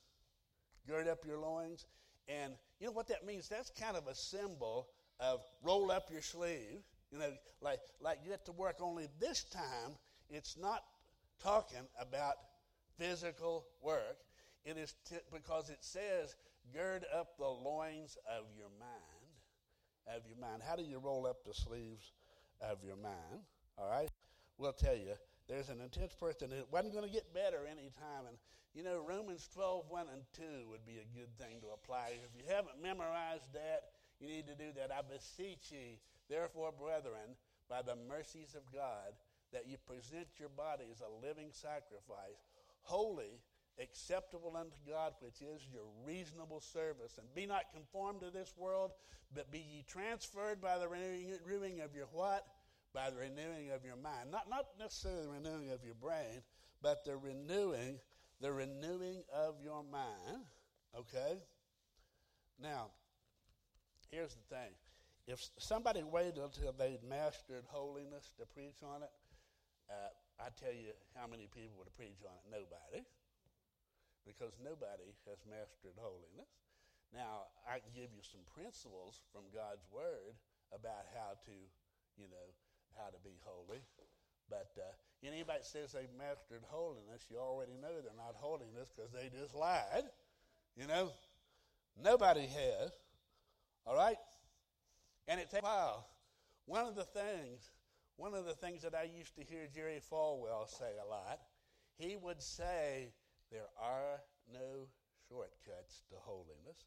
Gird 0.86 1.08
up 1.08 1.24
your 1.24 1.38
loins. 1.38 1.86
And 2.28 2.52
you 2.80 2.88
know 2.88 2.92
what 2.92 3.08
that 3.08 3.24
means? 3.26 3.48
That's 3.48 3.70
kind 3.70 3.96
of 3.96 4.08
a 4.08 4.14
symbol 4.14 4.88
of 5.20 5.40
roll 5.62 5.90
up 5.90 6.10
your 6.10 6.22
sleeve. 6.22 6.82
You 7.10 7.18
know, 7.18 7.32
like, 7.60 7.80
like 8.00 8.18
you 8.24 8.30
get 8.30 8.44
to 8.46 8.52
work, 8.52 8.76
only 8.80 9.08
this 9.20 9.44
time 9.44 9.96
it's 10.28 10.56
not 10.56 10.82
talking 11.42 11.86
about 12.00 12.34
physical 12.98 13.66
work. 13.82 14.18
It 14.64 14.76
is 14.76 14.94
t- 15.08 15.16
because 15.32 15.70
it 15.70 15.78
says, 15.80 16.34
gird 16.74 17.04
up 17.14 17.36
the 17.38 17.46
loins 17.46 18.16
of 18.28 18.44
your 18.56 18.70
mind. 18.80 18.92
Of 20.08 20.22
your 20.28 20.38
mind. 20.38 20.62
How 20.66 20.76
do 20.76 20.82
you 20.82 20.98
roll 20.98 21.26
up 21.26 21.44
the 21.44 21.54
sleeves 21.54 22.12
of 22.60 22.78
your 22.84 22.96
mind? 22.96 23.42
All 23.78 23.88
right? 23.88 24.08
We'll 24.58 24.72
tell 24.72 24.96
you. 24.96 25.14
There's 25.48 25.68
an 25.68 25.80
intense 25.80 26.14
person 26.14 26.50
that 26.50 26.72
wasn't 26.72 26.94
going 26.94 27.06
to 27.06 27.12
get 27.12 27.32
better 27.32 27.58
any 27.70 27.90
time. 27.94 28.26
And, 28.26 28.36
you 28.74 28.82
know, 28.82 29.04
Romans 29.06 29.48
12, 29.54 29.84
1 29.88 30.06
and 30.12 30.22
2 30.34 30.42
would 30.70 30.84
be 30.84 30.98
a 30.98 31.18
good 31.18 31.30
thing 31.38 31.60
to 31.60 31.68
apply. 31.74 32.18
If 32.24 32.34
you 32.34 32.42
haven't 32.52 32.82
memorized 32.82 33.52
that, 33.54 33.95
you 34.20 34.28
need 34.28 34.46
to 34.46 34.54
do 34.54 34.72
that. 34.76 34.90
I 34.90 35.02
beseech 35.02 35.70
ye, 35.70 35.98
therefore, 36.28 36.72
brethren, 36.72 37.36
by 37.68 37.82
the 37.82 37.96
mercies 38.08 38.54
of 38.54 38.62
God, 38.72 39.12
that 39.52 39.68
you 39.68 39.76
present 39.86 40.26
your 40.38 40.48
bodies 40.48 41.02
a 41.02 41.26
living 41.26 41.48
sacrifice, 41.50 42.48
holy, 42.82 43.40
acceptable 43.80 44.56
unto 44.56 44.76
God, 44.88 45.12
which 45.20 45.42
is 45.42 45.62
your 45.72 45.84
reasonable 46.06 46.60
service. 46.60 47.18
And 47.18 47.32
be 47.34 47.46
not 47.46 47.72
conformed 47.72 48.20
to 48.20 48.30
this 48.30 48.54
world, 48.56 48.92
but 49.34 49.50
be 49.50 49.58
ye 49.58 49.84
transferred 49.86 50.60
by 50.60 50.78
the 50.78 50.88
renewing 50.88 51.80
of 51.80 51.94
your 51.94 52.06
what? 52.12 52.46
By 52.94 53.10
the 53.10 53.16
renewing 53.16 53.70
of 53.74 53.84
your 53.84 53.96
mind. 53.96 54.30
Not, 54.30 54.48
not 54.48 54.66
necessarily 54.78 55.22
the 55.22 55.32
renewing 55.32 55.70
of 55.70 55.84
your 55.84 55.94
brain, 55.94 56.42
but 56.82 57.04
the 57.04 57.16
renewing, 57.16 57.98
the 58.40 58.52
renewing 58.52 59.22
of 59.34 59.56
your 59.62 59.82
mind. 59.90 60.44
Okay? 60.98 61.38
Now, 62.62 62.86
here's 64.10 64.34
the 64.34 64.46
thing. 64.48 64.72
If 65.26 65.42
somebody 65.58 66.02
waited 66.06 66.38
until 66.38 66.70
they'd 66.70 67.02
mastered 67.02 67.66
holiness 67.66 68.30
to 68.38 68.46
preach 68.46 68.78
on 68.82 69.02
it, 69.02 69.10
uh, 69.90 70.14
I 70.38 70.54
tell 70.54 70.74
you 70.74 70.94
how 71.18 71.26
many 71.26 71.50
people 71.50 71.78
would 71.82 71.90
preach 71.98 72.22
on 72.22 72.34
it. 72.38 72.46
Nobody. 72.46 73.02
Because 74.22 74.54
nobody 74.62 75.14
has 75.26 75.38
mastered 75.46 75.98
holiness. 75.98 76.50
Now, 77.14 77.50
I 77.66 77.78
can 77.78 77.94
give 77.94 78.10
you 78.10 78.22
some 78.22 78.42
principles 78.50 79.22
from 79.30 79.46
God's 79.54 79.86
Word 79.90 80.34
about 80.74 81.06
how 81.14 81.38
to, 81.46 81.56
you 82.18 82.26
know, 82.26 82.48
how 82.98 83.10
to 83.10 83.18
be 83.22 83.38
holy. 83.46 83.82
But 84.50 84.70
uh, 84.78 84.90
anybody 85.26 85.62
says 85.62 85.94
they've 85.94 86.10
mastered 86.18 86.62
holiness, 86.70 87.26
you 87.30 87.38
already 87.38 87.74
know 87.78 87.98
they're 88.02 88.18
not 88.18 88.34
holiness 88.38 88.90
because 88.94 89.10
they 89.10 89.30
just 89.30 89.54
lied. 89.54 90.06
You 90.76 90.86
know, 90.86 91.10
nobody 91.98 92.46
has. 92.46 92.90
All 93.86 93.96
right? 93.96 94.16
And 95.28 95.40
it 95.40 95.50
takes 95.50 95.62
a 95.62 95.66
while. 95.66 96.06
One 96.66 96.86
of 96.86 96.96
the 96.96 97.04
things, 97.04 97.70
one 98.16 98.34
of 98.34 98.44
the 98.44 98.54
things 98.54 98.82
that 98.82 98.94
I 98.94 99.04
used 99.04 99.36
to 99.36 99.44
hear 99.44 99.68
Jerry 99.72 100.00
Falwell 100.12 100.68
say 100.68 100.92
a 101.04 101.08
lot, 101.08 101.40
he 101.96 102.16
would 102.16 102.42
say, 102.42 103.12
there 103.50 103.68
are 103.80 104.20
no 104.52 104.88
shortcuts 105.28 106.02
to 106.10 106.16
holiness. 106.18 106.84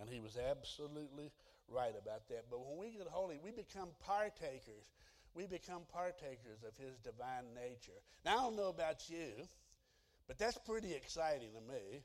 And 0.00 0.08
he 0.08 0.20
was 0.20 0.36
absolutely 0.36 1.30
right 1.68 1.94
about 2.00 2.28
that. 2.28 2.46
But 2.50 2.66
when 2.66 2.78
we 2.78 2.96
get 2.96 3.06
holy, 3.06 3.38
we 3.42 3.50
become 3.50 3.88
partakers. 4.00 4.90
We 5.34 5.46
become 5.46 5.82
partakers 5.92 6.62
of 6.66 6.76
his 6.76 6.98
divine 6.98 7.54
nature. 7.54 8.00
Now, 8.24 8.32
I 8.32 8.42
don't 8.42 8.56
know 8.56 8.68
about 8.68 9.08
you, 9.08 9.30
but 10.26 10.38
that's 10.38 10.58
pretty 10.58 10.92
exciting 10.94 11.50
to 11.54 11.72
me. 11.72 12.02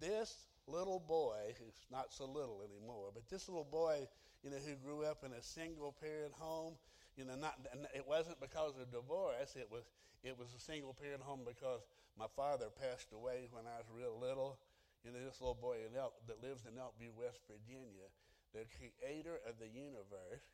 This 0.00 0.34
little 0.66 1.00
boy, 1.00 1.54
who's 1.58 1.86
not 1.90 2.12
so 2.12 2.24
little 2.24 2.62
anymore, 2.64 3.10
but 3.12 3.28
this 3.28 3.48
little 3.48 3.68
boy, 3.68 4.08
you 4.42 4.50
know, 4.50 4.56
who 4.56 4.74
grew 4.76 5.04
up 5.04 5.24
in 5.24 5.32
a 5.32 5.42
single 5.42 5.92
parent 5.92 6.32
home, 6.32 6.74
you 7.16 7.24
know, 7.24 7.36
not 7.36 7.54
it 7.94 8.04
wasn't 8.06 8.40
because 8.40 8.74
of 8.80 8.90
divorce. 8.90 9.54
It 9.56 9.68
was 9.70 9.84
it 10.24 10.36
was 10.38 10.48
a 10.56 10.60
single 10.60 10.94
parent 10.94 11.22
home 11.22 11.40
because 11.46 11.86
my 12.18 12.26
father 12.34 12.66
passed 12.74 13.12
away 13.12 13.46
when 13.52 13.64
I 13.66 13.78
was 13.78 13.88
real 13.92 14.18
little. 14.18 14.58
You 15.04 15.12
know, 15.12 15.20
this 15.20 15.40
little 15.40 15.58
boy 15.60 15.84
Elk, 15.92 16.16
that 16.26 16.40
lives 16.40 16.64
in 16.64 16.80
Elkview, 16.80 17.12
West 17.12 17.44
Virginia, 17.44 18.08
the 18.56 18.64
creator 18.72 19.36
of 19.44 19.60
the 19.60 19.68
universe 19.68 20.48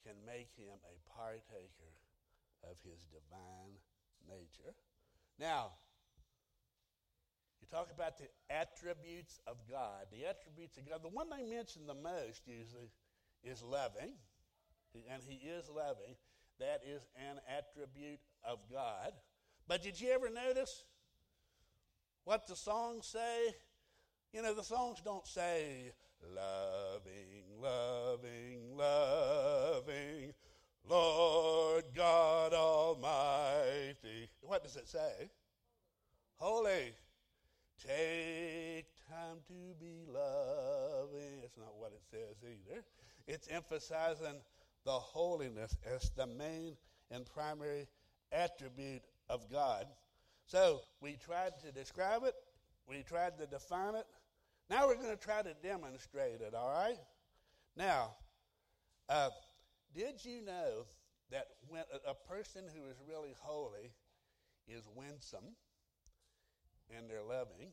can 0.00 0.16
make 0.24 0.48
him 0.56 0.80
a 0.88 0.96
partaker 1.12 1.92
of 2.64 2.80
his 2.80 3.04
divine 3.12 3.76
nature. 4.24 4.72
Now, 5.36 5.76
talk 7.70 7.88
about 7.94 8.18
the 8.18 8.28
attributes 8.50 9.40
of 9.46 9.56
God. 9.70 10.06
The 10.12 10.26
attributes 10.26 10.76
of 10.78 10.88
God. 10.88 11.02
The 11.02 11.08
one 11.08 11.28
they 11.30 11.42
mention 11.48 11.86
the 11.86 11.94
most 11.94 12.42
usually 12.46 12.90
is 13.44 13.62
loving, 13.62 14.12
and 14.94 15.22
He 15.26 15.36
is 15.48 15.68
loving. 15.68 16.16
That 16.58 16.82
is 16.86 17.06
an 17.16 17.40
attribute 17.48 18.20
of 18.44 18.58
God. 18.70 19.12
But 19.66 19.82
did 19.82 20.00
you 20.00 20.10
ever 20.10 20.28
notice 20.28 20.84
what 22.24 22.46
the 22.46 22.56
songs 22.56 23.06
say? 23.06 23.54
You 24.32 24.42
know, 24.42 24.54
the 24.54 24.62
songs 24.62 24.98
don't 25.04 25.26
say, 25.26 25.92
loving, 26.34 27.60
loving, 27.60 28.76
loving, 28.76 30.34
Lord 30.88 31.84
God 31.94 32.52
Almighty. 32.52 34.28
What 34.40 34.62
does 34.62 34.76
it 34.76 34.88
say? 34.88 35.30
Holy. 36.36 36.92
Take 37.86 38.86
time 39.08 39.38
to 39.48 39.74
be 39.80 40.04
loving. 40.06 41.40
It's 41.42 41.56
not 41.56 41.74
what 41.78 41.92
it 41.92 42.02
says 42.10 42.36
either. 42.42 42.82
It's 43.26 43.48
emphasizing 43.48 44.40
the 44.84 44.92
holiness 44.92 45.76
as 45.86 46.10
the 46.10 46.26
main 46.26 46.76
and 47.10 47.24
primary 47.24 47.86
attribute 48.32 49.02
of 49.28 49.50
God. 49.50 49.86
So 50.46 50.80
we 51.00 51.16
tried 51.24 51.52
to 51.64 51.72
describe 51.72 52.24
it, 52.24 52.34
we 52.88 53.02
tried 53.02 53.38
to 53.38 53.46
define 53.46 53.94
it. 53.94 54.06
Now 54.68 54.86
we're 54.86 54.96
going 54.96 55.16
to 55.16 55.22
try 55.22 55.42
to 55.42 55.54
demonstrate 55.62 56.40
it, 56.40 56.54
all 56.54 56.70
right? 56.70 56.98
Now, 57.76 58.14
uh, 59.08 59.30
did 59.94 60.24
you 60.24 60.42
know 60.42 60.84
that 61.30 61.46
when 61.68 61.82
a, 62.06 62.10
a 62.10 62.14
person 62.14 62.64
who 62.74 62.88
is 62.90 62.96
really 63.08 63.34
holy 63.40 63.92
is 64.68 64.84
winsome? 64.94 65.56
And 66.96 67.08
they're 67.08 67.26
loving 67.26 67.72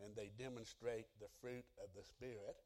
and 0.00 0.16
they 0.16 0.32
demonstrate 0.40 1.06
the 1.20 1.28
fruit 1.40 1.64
of 1.82 1.92
the 1.92 2.04
Spirit, 2.04 2.56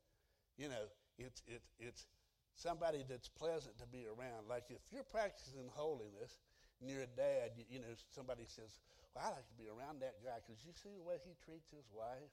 you 0.57 0.69
know, 0.71 0.87
it's, 1.19 1.43
it's, 1.47 1.71
it's 1.79 2.07
somebody 2.55 3.03
that's 3.09 3.29
pleasant 3.29 3.75
to 3.79 3.87
be 3.91 4.07
around. 4.07 4.47
Like 4.47 4.71
if 4.71 4.83
you're 4.95 5.07
practicing 5.07 5.67
holiness 5.75 6.39
and 6.81 6.91
you're 6.91 7.03
a 7.03 7.15
dad, 7.19 7.59
you, 7.59 7.67
you 7.69 7.79
know, 7.83 7.91
somebody 8.15 8.47
says, 8.47 8.79
well, 9.15 9.27
I 9.27 9.35
like 9.35 9.47
to 9.51 9.59
be 9.59 9.67
around 9.67 10.03
that 10.03 10.23
guy 10.23 10.39
because 10.43 10.63
you 10.63 10.71
see 10.75 10.95
the 10.95 11.03
way 11.03 11.19
he 11.23 11.35
treats 11.43 11.71
his 11.71 11.87
wife. 11.91 12.31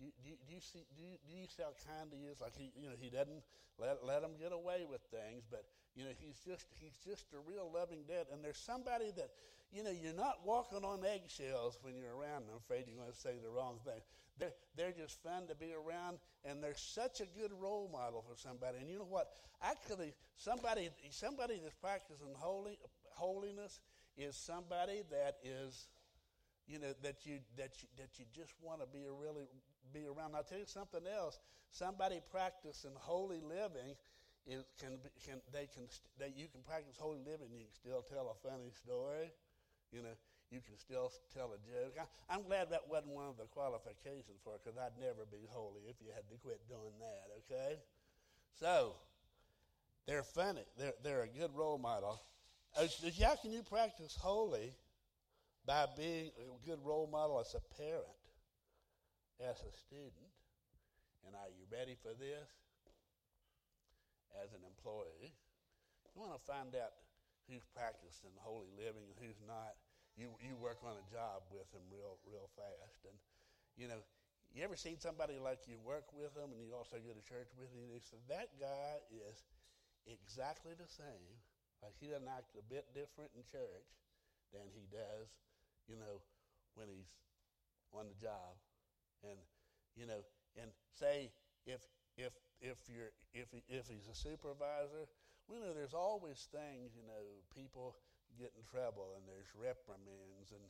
You, 0.00 0.14
do, 0.22 0.30
you, 0.30 0.36
do, 0.46 0.54
you 0.54 0.62
see, 0.62 0.86
do, 0.94 1.02
you, 1.02 1.16
do 1.26 1.34
you 1.34 1.48
see 1.50 1.64
how 1.64 1.74
kind 1.84 2.08
he 2.14 2.30
is? 2.30 2.40
Like 2.40 2.54
he, 2.56 2.70
you 2.78 2.88
know, 2.88 2.96
he 2.96 3.10
doesn't 3.10 3.42
let, 3.76 4.00
let 4.06 4.22
him 4.22 4.38
get 4.38 4.54
away 4.54 4.86
with 4.88 5.02
things, 5.10 5.44
but 5.50 5.66
you 5.98 6.04
know, 6.04 6.14
he's 6.22 6.38
just 6.46 6.66
he's 6.78 6.94
just 7.04 7.26
a 7.34 7.40
real 7.50 7.68
loving 7.74 8.06
dad. 8.06 8.26
And 8.32 8.42
there's 8.44 8.56
somebody 8.56 9.10
that 9.16 9.30
you 9.72 9.82
know, 9.82 9.90
you're 9.90 10.14
not 10.14 10.38
walking 10.46 10.84
on 10.84 11.04
eggshells 11.04 11.78
when 11.82 11.94
you're 11.94 12.14
around. 12.16 12.44
I'm 12.48 12.56
afraid 12.56 12.84
you're 12.86 12.96
going 12.96 13.12
to 13.12 13.18
say 13.18 13.36
the 13.42 13.50
wrong 13.50 13.78
thing. 13.84 14.00
They're, 14.38 14.54
they're 14.76 14.92
just 14.92 15.22
fun 15.22 15.46
to 15.48 15.54
be 15.54 15.74
around, 15.74 16.18
and 16.44 16.62
they're 16.62 16.76
such 16.76 17.20
a 17.20 17.26
good 17.38 17.52
role 17.52 17.90
model 17.92 18.24
for 18.26 18.36
somebody. 18.36 18.78
And 18.78 18.88
you 18.88 18.98
know 18.98 19.04
what? 19.04 19.32
Actually, 19.62 20.14
somebody, 20.36 20.88
somebody 21.10 21.60
that's 21.62 21.74
practicing 21.74 22.32
holy, 22.34 22.78
holiness 23.10 23.80
is 24.16 24.36
somebody 24.36 25.02
that 25.10 25.36
is, 25.42 25.88
you 26.66 26.78
know, 26.78 26.94
that 27.02 27.26
you, 27.26 27.40
that 27.56 27.82
you, 27.82 27.88
that 27.98 28.18
you 28.18 28.24
just 28.34 28.54
want 28.62 28.80
to 28.80 28.86
be 28.86 29.04
a 29.04 29.12
really 29.12 29.48
be 29.92 30.06
around. 30.06 30.34
I'll 30.34 30.44
tell 30.44 30.58
you 30.58 30.66
something 30.66 31.02
else. 31.06 31.40
Somebody 31.70 32.20
practicing 32.30 32.92
holy 32.94 33.40
living 33.40 33.96
is, 34.48 34.64
can, 34.80 34.96
can, 35.24 35.38
they 35.52 35.68
can, 35.68 35.84
that 36.18 36.32
you 36.34 36.48
can 36.48 36.64
practice 36.64 36.96
holy 36.98 37.20
living, 37.20 37.52
you 37.52 37.68
can 37.68 37.76
still 37.76 38.02
tell 38.02 38.32
a 38.32 38.36
funny 38.48 38.72
story 38.72 39.30
you 39.92 40.02
know, 40.02 40.16
you 40.50 40.60
can 40.60 40.76
still 40.78 41.12
tell 41.34 41.52
a 41.52 41.60
joke. 41.64 41.96
I, 41.96 42.34
am 42.34 42.42
glad 42.44 42.70
that 42.70 42.88
wasn't 42.88 43.14
one 43.14 43.28
of 43.28 43.36
the 43.36 43.44
qualifications 43.44 44.40
for 44.44 44.54
it 44.54 44.60
because 44.64 44.78
I'd 44.78 44.96
never 45.00 45.24
be 45.30 45.48
holy 45.50 45.82
if 45.88 45.96
you 46.00 46.08
had 46.14 46.28
to 46.28 46.36
quit 46.40 46.60
doing 46.68 46.96
that, 47.00 47.28
okay? 47.44 47.80
So, 48.58 48.94
they're 50.06 50.22
funny. 50.22 50.64
They're, 50.78 50.94
they're 51.02 51.22
a 51.22 51.28
good 51.28 51.54
role 51.54 51.78
model. 51.78 52.20
Uh, 52.76 52.86
How 53.22 53.36
can 53.36 53.52
you 53.52 53.62
practice 53.62 54.16
holy 54.18 54.72
by 55.66 55.86
being 55.96 56.30
a 56.38 56.66
good 56.66 56.80
role 56.84 57.08
model 57.10 57.40
as 57.40 57.54
a 57.54 57.60
parent, 57.76 58.04
as 59.40 59.56
a 59.60 59.72
student? 59.76 60.32
And 61.26 61.36
are 61.36 61.48
you 61.48 61.64
ready 61.70 61.96
for 62.02 62.14
this? 62.18 62.48
As 64.38 64.54
an 64.54 64.62
employee, 64.62 65.34
you 66.14 66.14
want 66.14 66.30
to 66.30 66.42
find 66.46 66.74
out 66.78 66.94
who's 67.50 67.66
practicing 67.74 68.30
holy 68.38 68.70
living 68.78 69.02
and 69.02 69.16
who's 69.18 69.40
not. 69.42 69.74
You, 70.14 70.34
you 70.42 70.58
work 70.58 70.82
on 70.82 70.98
a 70.98 71.06
job 71.10 71.46
with 71.50 71.66
them 71.70 71.82
real, 71.90 72.18
real 72.26 72.50
fast. 72.58 73.06
And, 73.06 73.14
you 73.78 73.86
know, 73.86 74.02
you 74.50 74.62
ever 74.66 74.74
seen 74.74 74.98
somebody 74.98 75.38
like 75.38 75.66
you 75.70 75.78
work 75.82 76.10
with 76.10 76.34
them 76.34 76.50
and 76.50 76.58
you 76.58 76.74
also 76.74 76.98
go 76.98 77.14
to 77.14 77.22
church 77.22 77.50
with 77.54 77.70
them? 77.70 77.86
And 77.86 77.94
you 77.94 78.02
say, 78.02 78.18
that 78.26 78.50
guy 78.58 78.98
is 79.10 79.46
exactly 80.06 80.74
the 80.74 80.90
same. 80.90 81.38
Like 81.82 81.94
he 82.02 82.10
doesn't 82.10 82.26
act 82.26 82.58
a 82.58 82.64
bit 82.66 82.90
different 82.94 83.30
in 83.38 83.46
church 83.46 83.90
than 84.50 84.66
he 84.74 84.90
does, 84.90 85.30
you 85.86 85.94
know, 85.94 86.18
when 86.74 86.90
he's 86.90 87.10
on 87.94 88.10
the 88.10 88.18
job. 88.18 88.58
And, 89.22 89.38
you 89.94 90.06
know, 90.06 90.26
and 90.58 90.70
say 90.94 91.30
if 91.66 91.86
if 92.18 92.34
if 92.68 92.78
you're 92.92 93.12
if 93.32 93.48
if 93.66 93.88
he's 93.88 94.06
a 94.06 94.14
supervisor, 94.16 95.08
we 95.48 95.58
know 95.58 95.72
there's 95.72 95.96
always 95.96 96.46
things, 96.52 96.92
you 96.92 97.02
know, 97.08 97.24
people 97.56 97.96
get 98.36 98.52
in 98.52 98.62
trouble 98.68 99.16
and 99.16 99.24
there's 99.24 99.48
reprimands 99.56 100.52
and 100.52 100.62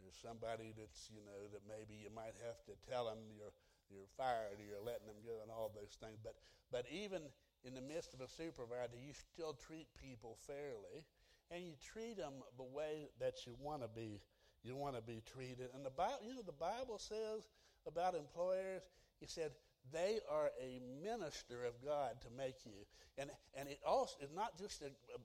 there's 0.00 0.16
somebody 0.18 0.74
that's, 0.74 1.06
you 1.12 1.22
know, 1.22 1.46
that 1.52 1.62
maybe 1.68 1.94
you 1.94 2.10
might 2.10 2.34
have 2.42 2.58
to 2.66 2.74
tell 2.88 3.06
them 3.06 3.20
you're 3.30 3.52
you're 3.92 4.08
fired 4.16 4.56
or 4.56 4.64
you're 4.64 4.82
letting 4.82 5.06
them 5.06 5.20
go 5.20 5.44
and 5.44 5.52
all 5.52 5.70
those 5.70 6.00
things. 6.00 6.18
But 6.24 6.34
but 6.72 6.88
even 6.88 7.28
in 7.62 7.76
the 7.76 7.84
midst 7.84 8.16
of 8.16 8.20
a 8.20 8.28
supervisor, 8.28 8.96
you 8.96 9.12
still 9.12 9.54
treat 9.54 9.86
people 10.00 10.36
fairly, 10.48 11.04
and 11.52 11.64
you 11.64 11.76
treat 11.80 12.16
them 12.16 12.40
the 12.56 12.64
way 12.64 13.12
that 13.20 13.46
you 13.46 13.56
want 13.60 13.82
to 13.82 13.88
be. 13.88 14.20
You 14.64 14.76
want 14.76 14.96
to 14.96 15.02
be 15.04 15.20
treated. 15.20 15.68
And 15.76 15.84
the 15.84 15.92
Bible, 15.92 16.24
you 16.24 16.34
know, 16.34 16.42
the 16.44 16.56
Bible 16.56 16.96
says 16.96 17.48
about 17.86 18.14
employers, 18.16 18.82
he 19.20 19.26
said 19.26 19.52
they 19.92 20.18
are 20.30 20.50
a 20.60 20.80
minister 21.02 21.64
of 21.64 21.74
God 21.84 22.20
to 22.22 22.28
make 22.36 22.64
you. 22.64 22.86
And 23.18 23.30
and 23.58 23.68
it 23.68 23.80
also 23.86 24.16
is 24.22 24.30
not 24.34 24.58
just 24.58 24.82
a, 24.82 24.86
a 24.86 25.18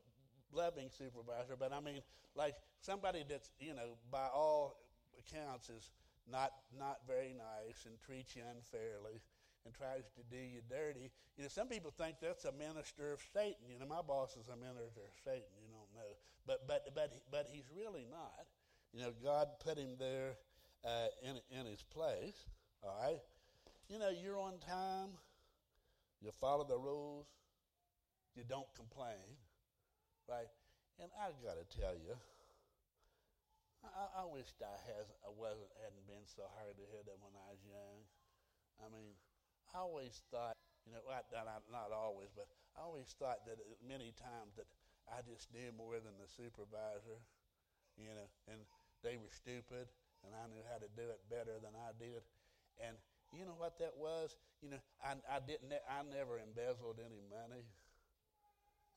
loving 0.52 0.90
supervisor, 0.90 1.56
but 1.58 1.74
I 1.74 1.80
mean 1.80 2.02
like 2.36 2.56
somebody 2.82 3.24
that's 3.28 3.52
you 3.60 3.74
know 3.74 3.98
by 4.12 4.28
all 4.34 4.78
accounts 5.18 5.70
is 5.70 5.92
not 6.32 6.52
not 6.78 7.00
very 7.08 7.34
nice 7.34 7.86
and 7.86 7.96
treats 8.06 8.36
you 8.36 8.44
unfairly 8.56 9.22
and 9.66 9.74
tries 9.74 10.06
to 10.16 10.22
do 10.30 10.38
you 10.38 10.62
dirty. 10.70 11.12
You 11.38 11.44
know, 11.44 11.50
some 11.50 11.68
people 11.68 11.92
think 11.92 12.18
that's 12.22 12.46
a 12.46 12.52
minister 12.54 13.14
of 13.14 13.20
Satan. 13.34 13.68
You 13.70 13.80
know, 13.80 13.88
my 13.88 14.02
boss 14.02 14.38
is 14.38 14.48
a 14.48 14.56
minister 14.56 15.04
of 15.04 15.16
Satan. 15.24 15.52
You 15.62 15.70
don't 15.72 15.92
know, 15.96 16.12
but 16.46 16.68
but 16.68 16.96
but 16.96 17.14
but 17.32 17.48
he's 17.52 17.68
really 17.76 18.06
not. 18.10 18.46
You 18.94 19.02
know, 19.02 19.14
God 19.24 19.48
put 19.60 19.78
him 19.78 19.96
there 20.00 20.36
uh, 20.86 21.08
in 21.24 21.40
in 21.52 21.66
his 21.66 21.84
place. 21.84 22.48
All 22.84 22.96
right. 23.02 23.20
You 23.90 23.98
know, 23.98 24.14
you're 24.14 24.38
on 24.38 24.62
time. 24.62 25.18
You 26.22 26.30
follow 26.38 26.62
the 26.62 26.78
rules. 26.78 27.26
You 28.38 28.46
don't 28.46 28.70
complain, 28.78 29.26
right? 30.30 30.46
And 31.02 31.10
I 31.18 31.34
got 31.42 31.58
to 31.58 31.66
tell 31.74 31.98
you, 31.98 32.14
I, 33.82 34.22
I 34.22 34.24
wished 34.30 34.62
I 34.62 34.78
has 34.94 35.10
I 35.26 35.34
wasn't 35.34 35.74
hadn't 35.82 36.06
been 36.06 36.22
so 36.30 36.46
hard 36.54 36.78
to 36.78 36.86
head 36.94 37.10
when 37.10 37.34
I 37.34 37.50
was 37.50 37.58
young. 37.66 38.06
I 38.78 38.94
mean, 38.94 39.18
I 39.74 39.82
always 39.82 40.22
thought, 40.30 40.54
you 40.86 40.94
know, 40.94 41.02
not, 41.10 41.66
not 41.74 41.90
always, 41.90 42.30
but 42.38 42.46
I 42.78 42.86
always 42.86 43.10
thought 43.18 43.42
that 43.50 43.58
many 43.82 44.14
times 44.22 44.54
that 44.62 44.70
I 45.10 45.26
just 45.26 45.50
knew 45.50 45.74
more 45.74 45.98
than 45.98 46.14
the 46.22 46.30
supervisor, 46.30 47.18
you 47.98 48.14
know, 48.14 48.30
and 48.46 48.62
they 49.02 49.18
were 49.18 49.34
stupid, 49.34 49.90
and 50.22 50.32
I 50.38 50.46
knew 50.46 50.62
how 50.70 50.78
to 50.78 50.90
do 50.94 51.10
it 51.10 51.26
better 51.26 51.58
than 51.58 51.74
I 51.74 51.90
did. 51.98 52.22
And 52.80 52.96
you 53.32 53.46
know 53.46 53.58
what 53.58 53.78
that 53.80 53.94
was? 53.98 54.36
You 54.62 54.74
know, 54.74 54.82
I, 55.04 55.14
I 55.30 55.40
didn't, 55.40 55.70
I 55.70 56.02
never 56.10 56.42
embezzled 56.42 56.98
any 56.98 57.22
money. 57.30 57.64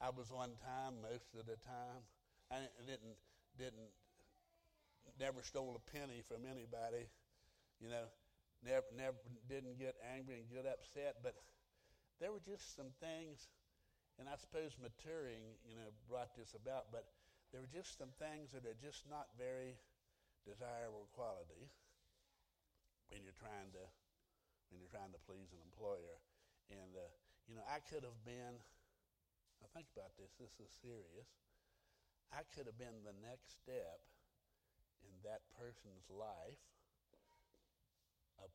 I 0.01 0.11
was 0.11 0.33
on 0.33 0.57
time 0.65 0.99
most 1.05 1.31
of 1.39 1.47
the 1.47 1.61
time. 1.63 2.03
I 2.51 2.67
didn't, 2.83 3.17
didn't, 3.55 3.93
never 5.21 5.45
stole 5.45 5.77
a 5.79 5.85
penny 5.95 6.25
from 6.27 6.49
anybody. 6.49 7.07
You 7.79 7.93
know, 7.93 8.09
never, 8.65 8.87
never 8.97 9.19
didn't 9.49 9.79
get 9.79 9.95
angry 10.15 10.43
and 10.43 10.49
get 10.51 10.67
upset, 10.67 11.23
but 11.23 11.37
there 12.19 12.33
were 12.33 12.43
just 12.43 12.75
some 12.75 12.91
things, 13.03 13.51
and 14.19 14.27
I 14.31 14.39
suppose 14.39 14.79
maturing, 14.79 15.59
you 15.67 15.77
know, 15.77 15.91
brought 16.09 16.35
this 16.39 16.55
about, 16.55 16.91
but 16.91 17.07
there 17.53 17.61
were 17.61 17.71
just 17.71 17.99
some 17.99 18.15
things 18.17 18.51
that 18.55 18.65
are 18.65 18.79
just 18.81 19.05
not 19.11 19.29
very 19.37 19.77
desirable 20.49 21.07
quality 21.13 21.71
when 23.11 23.23
you're 23.23 23.37
trying 23.39 23.71
to 23.77 23.85
when 24.73 24.81
you're 24.81 24.91
trying 24.91 25.13
to 25.13 25.21
please 25.29 25.53
an 25.53 25.61
employer. 25.61 26.17
And 26.73 26.97
uh, 26.97 27.05
you 27.45 27.53
know, 27.53 27.65
I 27.69 27.85
could 27.85 28.03
have 28.03 28.17
been. 28.25 28.57
Now 29.61 29.69
think 29.77 29.93
about 29.93 30.17
this. 30.17 30.33
This 30.41 30.57
is 30.59 30.73
serious. 30.81 31.29
I 32.33 32.43
could 32.57 32.65
have 32.65 32.81
been 32.81 33.05
the 33.05 33.15
next 33.21 33.61
step 33.61 34.01
in 35.05 35.13
that 35.29 35.45
person's 35.61 36.09
life 36.09 36.59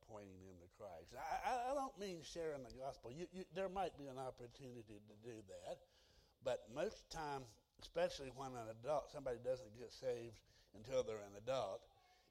pointing 0.08 0.40
them 0.44 0.56
to 0.64 0.68
Christ. 0.80 1.12
I, 1.12 1.72
I 1.72 1.74
don't 1.76 1.94
mean 2.00 2.24
sharing 2.24 2.64
the 2.64 2.72
gospel. 2.80 3.12
You, 3.12 3.28
you, 3.32 3.44
there 3.54 3.68
might 3.68 3.96
be 4.00 4.08
an 4.08 4.16
opportunity 4.16 4.84
to 4.88 5.16
do 5.20 5.36
that, 5.48 5.84
but 6.44 6.64
most 6.72 7.08
time, 7.12 7.44
especially 7.84 8.32
when 8.34 8.56
an 8.56 8.72
adult, 8.72 9.12
somebody 9.12 9.36
doesn't 9.44 9.72
get 9.76 9.92
saved 9.92 10.40
until 10.74 11.04
they're 11.04 11.24
an 11.28 11.36
adult, 11.36 11.84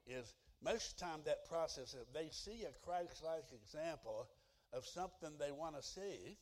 is 0.06 0.34
most 0.64 0.92
of 0.92 0.98
the 0.98 1.04
time 1.04 1.20
that 1.24 1.48
process, 1.48 1.94
if 1.94 2.12
they 2.12 2.28
see 2.30 2.64
a 2.64 2.74
Christ-like 2.84 3.46
example 3.54 4.28
of 4.72 4.84
something 4.84 5.30
they 5.38 5.52
want 5.52 5.76
to 5.76 5.82
see, 5.82 6.36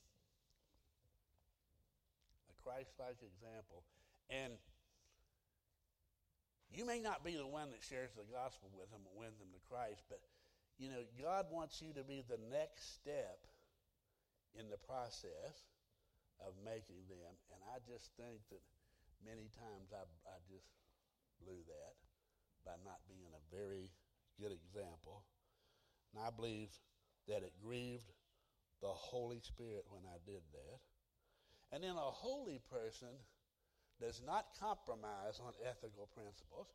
a 2.49 2.57
Christ-like 2.63 3.21
example, 3.23 3.85
and 4.31 4.53
you 6.73 6.85
may 6.85 6.99
not 6.99 7.25
be 7.25 7.37
the 7.37 7.47
one 7.47 7.71
that 7.71 7.85
shares 7.85 8.11
the 8.17 8.27
gospel 8.33 8.69
with 8.75 8.91
them 8.91 9.01
and 9.05 9.15
wins 9.15 9.39
them 9.39 9.49
to 9.53 9.63
Christ, 9.69 10.03
but 10.09 10.21
you 10.77 10.93
know, 10.93 11.09
God 11.17 11.49
wants 11.49 11.81
you 11.81 11.93
to 11.97 12.05
be 12.05 12.21
the 12.21 12.41
next 12.53 13.01
step 13.01 13.41
in 14.61 14.69
the 14.69 14.77
process 14.77 15.57
of 16.45 16.53
making 16.61 17.01
them. 17.09 17.33
And 17.53 17.61
I 17.73 17.81
just 17.89 18.13
think 18.21 18.45
that 18.53 18.61
many 19.25 19.49
times 19.57 19.89
I, 19.93 20.05
I 20.29 20.37
just 20.53 20.69
blew 21.41 21.57
that 21.65 21.97
by 22.69 22.77
not 22.85 23.01
being 23.09 23.33
a 23.33 23.43
very 23.49 23.89
good 24.41 24.53
example. 24.53 25.25
And 26.15 26.23
I 26.23 26.31
believe 26.31 26.69
that 27.29 27.43
it 27.43 27.53
grieved 27.63 28.11
the 28.81 28.93
Holy 28.93 29.41
Spirit 29.41 29.85
when 29.89 30.03
I 30.07 30.19
did 30.25 30.43
that. 30.53 30.81
And 31.73 31.83
then 31.83 31.97
a 31.97 32.11
holy 32.11 32.61
person 32.71 33.09
does 34.01 34.23
not 34.25 34.47
compromise 34.61 35.41
on 35.41 35.53
ethical 35.65 36.09
principles. 36.15 36.69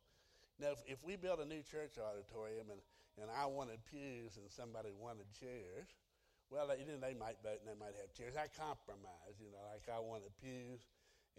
Now, 0.60 0.72
if, 0.72 0.82
if 0.86 1.04
we 1.04 1.16
build 1.16 1.40
a 1.40 1.46
new 1.46 1.62
church 1.62 1.96
auditorium 1.96 2.68
and 2.70 2.80
and 3.20 3.28
I 3.28 3.44
wanted 3.46 3.84
pews 3.84 4.40
and 4.40 4.48
somebody 4.48 4.88
wanted 4.96 5.28
chairs, 5.36 5.88
well, 6.48 6.68
they, 6.68 6.80
know, 6.84 6.96
they 7.00 7.12
might 7.12 7.36
vote 7.44 7.60
and 7.60 7.68
they 7.68 7.78
might 7.78 7.96
have 8.00 8.12
chairs. 8.16 8.36
I 8.36 8.48
compromise, 8.48 9.36
you 9.40 9.52
know, 9.52 9.60
like 9.68 9.88
I 9.88 10.00
wanted 10.00 10.32
pews. 10.40 10.84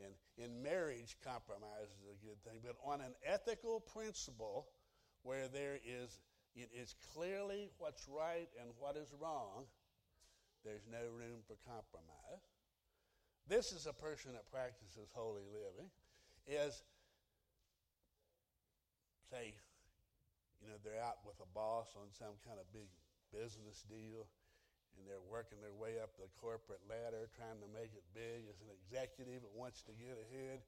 And 0.01 0.13
in 0.38 0.62
marriage, 0.62 1.17
compromise 1.21 1.89
is 2.01 2.01
a 2.09 2.17
good 2.21 2.41
thing. 2.41 2.62
But 2.65 2.77
on 2.81 3.01
an 3.01 3.13
ethical 3.25 3.79
principle 3.79 4.69
where 5.23 5.47
there 5.47 5.79
is, 5.83 6.19
it 6.55 6.69
is 6.75 6.95
clearly 7.13 7.71
what's 7.79 8.07
right 8.07 8.49
and 8.59 8.69
what 8.79 8.95
is 8.95 9.07
wrong, 9.19 9.65
there's 10.63 10.88
no 10.91 11.03
room 11.12 11.43
for 11.47 11.55
compromise. 11.67 12.43
This 13.47 13.71
is 13.71 13.88
a 13.88 13.93
person 13.93 14.31
that 14.33 14.47
practices 14.51 15.12
holy 15.12 15.43
living, 15.51 15.91
is, 16.47 16.83
say, 19.31 19.55
you 20.63 20.71
know, 20.71 20.79
they're 20.83 21.03
out 21.03 21.19
with 21.27 21.36
a 21.43 21.49
boss 21.51 21.91
on 21.99 22.07
some 22.15 22.39
kind 22.47 22.55
of 22.55 22.67
big 22.71 22.88
business 23.36 23.83
deal 23.91 24.27
and 24.95 25.03
they're 25.09 25.25
working 25.27 25.57
their 25.59 25.73
way 25.73 25.97
up 25.99 26.15
the 26.15 26.29
corporate 26.38 26.79
ladder 26.86 27.27
trying 27.33 27.59
to 27.59 27.69
make 27.73 27.91
it 27.97 28.05
big 28.13 28.45
as 28.47 28.62
an 28.62 28.69
executive 28.69 29.41
that 29.41 29.53
wants 29.57 29.81
to 29.83 29.93
get 29.97 30.15
ahead. 30.15 30.62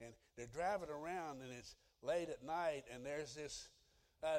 And 0.00 0.12
they're 0.36 0.52
driving 0.52 0.92
around 0.92 1.42
and 1.42 1.50
it's 1.50 1.74
late 2.04 2.28
at 2.28 2.44
night 2.44 2.84
and 2.92 3.04
there's 3.04 3.34
this 3.34 3.68
uh, 4.22 4.38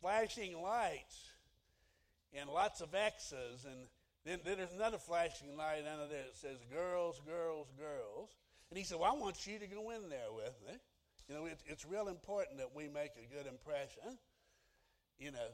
flashing 0.00 0.60
lights 0.60 1.32
and 2.34 2.48
lots 2.48 2.80
of 2.80 2.94
X's 2.94 3.64
and 3.64 3.86
then, 4.24 4.38
then, 4.44 4.58
there's 4.58 4.72
another 4.72 4.98
flashing 4.98 5.56
light 5.56 5.82
under 5.82 6.06
there 6.06 6.22
that 6.22 6.36
says 6.36 6.58
girls, 6.72 7.20
girls, 7.26 7.66
girls. 7.76 8.30
And 8.70 8.78
he 8.78 8.84
said, 8.84 9.00
Well, 9.00 9.10
I 9.10 9.18
want 9.18 9.48
you 9.48 9.58
to 9.58 9.66
go 9.66 9.90
in 9.90 10.08
there 10.08 10.30
with 10.32 10.54
me. 10.64 10.78
You 11.28 11.34
know, 11.34 11.46
it, 11.46 11.58
it's 11.66 11.84
real 11.84 12.06
important 12.06 12.58
that 12.58 12.70
we 12.72 12.86
make 12.86 13.10
a 13.18 13.26
good 13.34 13.50
impression 13.50 14.16
you 15.22 15.30
know, 15.30 15.50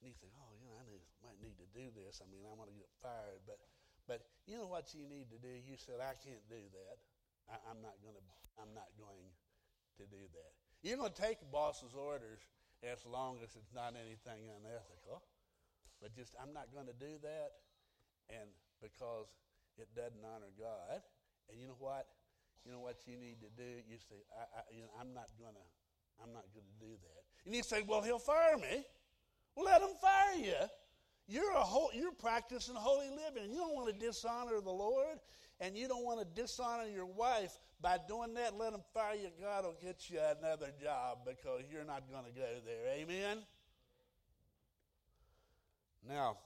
and 0.00 0.04
he 0.08 0.16
said, 0.16 0.32
oh, 0.40 0.50
you 0.56 0.64
know, 0.64 0.80
I 0.80 0.84
need, 0.88 1.04
might 1.20 1.36
need 1.44 1.60
to 1.60 1.68
do 1.76 1.92
this. 1.92 2.24
I 2.24 2.26
mean, 2.32 2.48
I 2.48 2.56
want 2.56 2.72
to 2.72 2.76
get 2.76 2.88
fired. 3.04 3.44
But, 3.44 3.60
But 4.08 4.24
you 4.48 4.56
know 4.56 4.64
what 4.64 4.96
you 4.96 5.04
need 5.04 5.28
to 5.28 5.36
do? 5.36 5.52
You 5.52 5.76
said, 5.76 6.00
I 6.00 6.16
can't 6.16 6.40
do 6.48 6.60
that. 6.60 6.96
I, 7.52 7.60
am 7.68 7.84
not 7.84 8.00
going 8.00 8.16
to. 8.16 8.24
I'm 8.56 8.72
not 8.72 8.88
going 8.96 9.28
to 10.00 10.04
do 10.08 10.24
that. 10.40 10.52
You're 10.80 10.96
going 10.96 11.12
to 11.12 11.20
take 11.20 11.44
boss's 11.52 11.92
orders 11.92 12.40
as 12.84 13.04
long 13.08 13.40
as 13.42 13.56
it's 13.56 13.72
not 13.72 13.96
anything 13.96 14.52
unethical. 14.52 15.24
But 16.00 16.12
just, 16.14 16.36
I'm 16.36 16.52
not 16.52 16.68
going 16.72 16.86
to 16.86 16.96
do 16.96 17.16
that, 17.24 17.64
and 18.28 18.52
because 18.82 19.32
it 19.80 19.88
doesn't 19.96 20.20
honor 20.20 20.52
God. 20.58 21.00
And 21.48 21.56
you 21.60 21.66
know 21.66 21.80
what? 21.80 22.06
You 22.64 22.72
know 22.72 22.80
what 22.80 23.04
you 23.06 23.16
need 23.16 23.40
to 23.40 23.50
do? 23.56 23.80
You 23.88 23.96
say, 23.96 24.20
I, 24.32 24.60
I, 24.60 24.60
you 24.72 24.82
know, 24.82 24.92
I'm 25.00 25.12
not 25.12 25.28
going 25.40 25.54
to. 25.54 25.66
I'm 26.22 26.32
not 26.32 26.44
going 26.54 26.64
to 26.64 26.78
do 26.78 26.92
that. 26.94 27.22
And 27.44 27.54
you 27.54 27.62
say, 27.62 27.82
Well, 27.82 28.00
he'll 28.00 28.20
fire 28.20 28.56
me. 28.56 28.86
Well, 29.56 29.66
let 29.66 29.82
him 29.82 29.96
fire 30.00 30.38
you. 30.38 30.62
You're 31.26 31.52
a 31.52 31.60
whole, 31.60 31.90
you're 31.94 32.12
practicing 32.12 32.74
holy 32.74 33.08
living. 33.08 33.50
You 33.50 33.58
don't 33.58 33.74
want 33.74 33.88
to 33.88 34.06
dishonor 34.06 34.60
the 34.60 34.70
Lord, 34.70 35.18
and 35.60 35.76
you 35.76 35.88
don't 35.88 36.04
want 36.04 36.20
to 36.20 36.42
dishonor 36.42 36.88
your 36.88 37.06
wife 37.06 37.58
by 37.80 37.98
doing 38.06 38.34
that. 38.34 38.58
Let 38.58 38.74
him 38.74 38.82
fire 38.92 39.14
you. 39.14 39.30
God 39.40 39.64
will 39.64 39.76
get 39.82 40.10
you 40.10 40.18
another 40.38 40.70
job 40.82 41.18
because 41.24 41.62
you're 41.72 41.84
not 41.84 42.02
going 42.10 42.24
to 42.24 42.30
go 42.30 42.46
there. 42.66 42.94
Amen. 42.94 43.38
Now, 46.06 46.36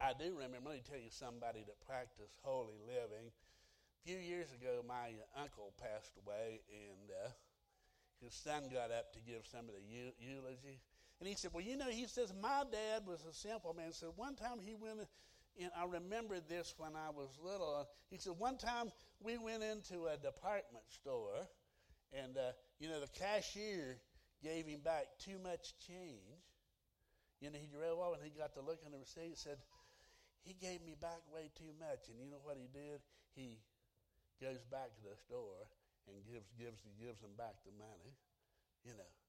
I 0.00 0.12
do 0.18 0.32
remember. 0.32 0.70
Let 0.70 0.76
me 0.76 0.82
tell 0.88 0.98
you 0.98 1.10
somebody 1.10 1.60
that 1.66 1.78
practiced 1.86 2.38
holy 2.42 2.80
living. 2.86 3.28
A 3.28 4.08
few 4.08 4.16
years 4.16 4.48
ago, 4.52 4.80
my 4.88 5.12
uncle 5.36 5.74
passed 5.76 6.16
away, 6.24 6.62
and 6.72 7.10
uh, 7.12 7.28
his 8.24 8.32
son 8.32 8.64
got 8.72 8.90
up 8.90 9.12
to 9.12 9.20
give 9.20 9.44
some 9.44 9.68
of 9.68 9.74
the 9.76 9.84
eulogy. 10.18 10.80
And 11.20 11.28
he 11.28 11.34
said, 11.34 11.52
Well, 11.52 11.64
you 11.64 11.76
know, 11.76 11.90
he 11.90 12.06
says, 12.06 12.32
my 12.40 12.64
dad 12.72 13.06
was 13.06 13.24
a 13.28 13.32
simple 13.32 13.74
man. 13.74 13.92
Said, 13.92 14.08
One 14.16 14.34
time 14.34 14.58
he 14.64 14.74
went, 14.74 15.00
in, 15.56 15.68
I 15.76 15.84
remember 15.84 16.40
this 16.40 16.74
when 16.78 16.96
I 16.96 17.10
was 17.10 17.28
little. 17.42 17.88
He 18.10 18.16
said, 18.16 18.32
One 18.38 18.56
time 18.56 18.90
we 19.20 19.36
went 19.36 19.62
into 19.62 20.06
a 20.06 20.16
department 20.16 20.88
store, 20.88 21.46
and, 22.12 22.36
uh, 22.36 22.52
you 22.78 22.88
know, 22.88 23.00
the 23.00 23.08
cashier 23.08 23.98
gave 24.42 24.66
him 24.66 24.80
back 24.80 25.06
too 25.18 25.38
much 25.42 25.74
change. 25.86 26.40
You 27.40 27.50
know, 27.50 27.58
he 27.60 27.68
drove 27.68 27.98
off 27.98 28.16
and 28.16 28.24
he 28.24 28.32
got 28.36 28.54
to 28.54 28.60
look 28.60 28.80
on 28.84 28.92
the 28.92 28.98
receipt 28.98 29.36
and 29.36 29.36
said, 29.36 29.58
He 30.42 30.54
gave 30.54 30.80
me 30.80 30.96
back 30.98 31.20
way 31.32 31.50
too 31.56 31.72
much. 31.78 32.08
And 32.08 32.16
you 32.18 32.28
know 32.28 32.40
what 32.42 32.56
he 32.56 32.68
did? 32.72 33.00
He 33.36 33.60
goes 34.40 34.64
back 34.72 34.96
to 34.96 35.02
the 35.04 35.16
store 35.16 35.68
and 36.08 36.16
gives, 36.24 36.48
gives, 36.56 36.80
gives 36.96 37.20
them 37.20 37.36
back 37.36 37.60
the 37.64 37.72
money, 37.76 38.16
you 38.84 38.96
know. 38.96 39.19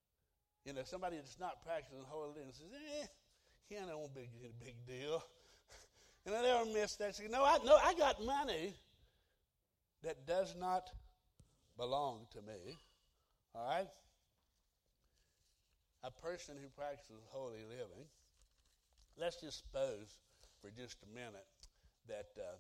You 0.65 0.74
know, 0.74 0.82
somebody 0.84 1.15
that's 1.17 1.39
not 1.39 1.65
practicing 1.65 2.04
holy 2.08 2.43
and 2.43 2.54
says, 2.54 2.67
eh, 2.74 3.06
yeah, 3.69 3.86
that 3.88 3.97
won't 3.97 4.13
be 4.13 4.30
a 4.43 4.63
big 4.63 4.76
deal. 4.86 5.24
and 6.26 6.36
I 6.36 6.41
never 6.41 6.65
miss 6.65 6.95
that. 6.97 7.15
Say, 7.15 7.28
no, 7.30 7.43
I, 7.43 7.58
no, 7.65 7.78
I 7.82 7.93
got 7.95 8.24
money 8.24 8.74
that 10.04 10.28
does 10.28 10.56
not 10.60 10.89
belong 11.78 12.28
to 12.32 12.41
me. 12.41 12.78
All 13.56 13.67
right? 13.67 13.88
A 16.04 16.12
person 16.12 16.56
who 16.62 16.69
practices 16.69 17.21
holy 17.30 17.63
living, 17.69 18.06
let's 19.17 19.41
just 19.41 19.60
suppose 19.65 20.19
for 20.62 20.69
just 20.69 20.97
a 21.04 21.10
minute 21.13 21.45
that, 22.08 22.30
uh, 22.38 22.58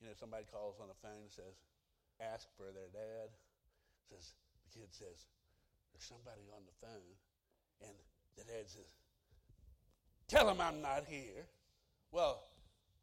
you 0.00 0.06
know, 0.06 0.14
somebody 0.18 0.44
calls 0.50 0.76
on 0.80 0.88
the 0.88 0.98
phone 1.02 1.22
and 1.22 1.30
says, 1.30 1.54
ask 2.20 2.48
for 2.56 2.70
their 2.72 2.90
dad. 2.92 3.30
Says, 4.10 4.34
the 4.64 4.80
kid 4.80 4.88
says, 4.90 5.26
there's 5.96 6.04
somebody 6.08 6.42
on 6.54 6.62
the 6.66 6.86
phone, 6.86 7.16
and 7.80 7.96
the 8.36 8.44
dad 8.44 8.68
says, 8.68 8.84
Tell 10.28 10.50
him 10.50 10.60
I'm 10.60 10.82
not 10.82 11.04
here. 11.06 11.46
Well, 12.10 12.42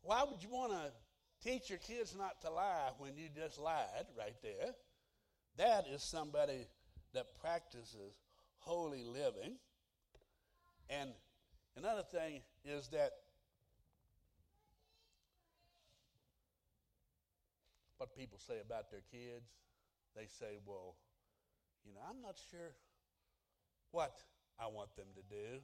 why 0.04 0.24
would 0.30 0.44
you 0.44 0.50
want 0.50 0.74
to 0.74 0.92
teach 1.44 1.70
your 1.70 1.80
kids 1.80 2.16
not 2.16 2.42
to 2.42 2.52
lie 2.52 2.92
when 3.00 3.18
you 3.18 3.30
just 3.36 3.58
lied 3.60 4.06
right 4.18 4.36
there? 4.44 4.76
That 5.58 5.88
is 5.88 6.04
somebody 6.04 6.68
that 7.14 7.40
practices 7.42 8.20
holy 8.60 9.04
living. 9.04 9.56
And 10.90 11.12
another 11.78 12.04
thing 12.04 12.42
is 12.66 12.90
that 12.90 13.12
what 17.98 18.16
people 18.16 18.38
say 18.38 18.56
about 18.64 18.92
their 18.92 19.04
kids, 19.12 19.50
they 20.16 20.28
say, 20.28 20.58
well, 20.66 20.96
you 21.86 21.94
know, 21.94 22.02
I'm 22.10 22.22
not 22.22 22.36
sure 22.52 22.74
what 23.92 24.14
I 24.60 24.68
want 24.68 24.96
them 24.96 25.08
to 25.16 25.22
do, 25.36 25.60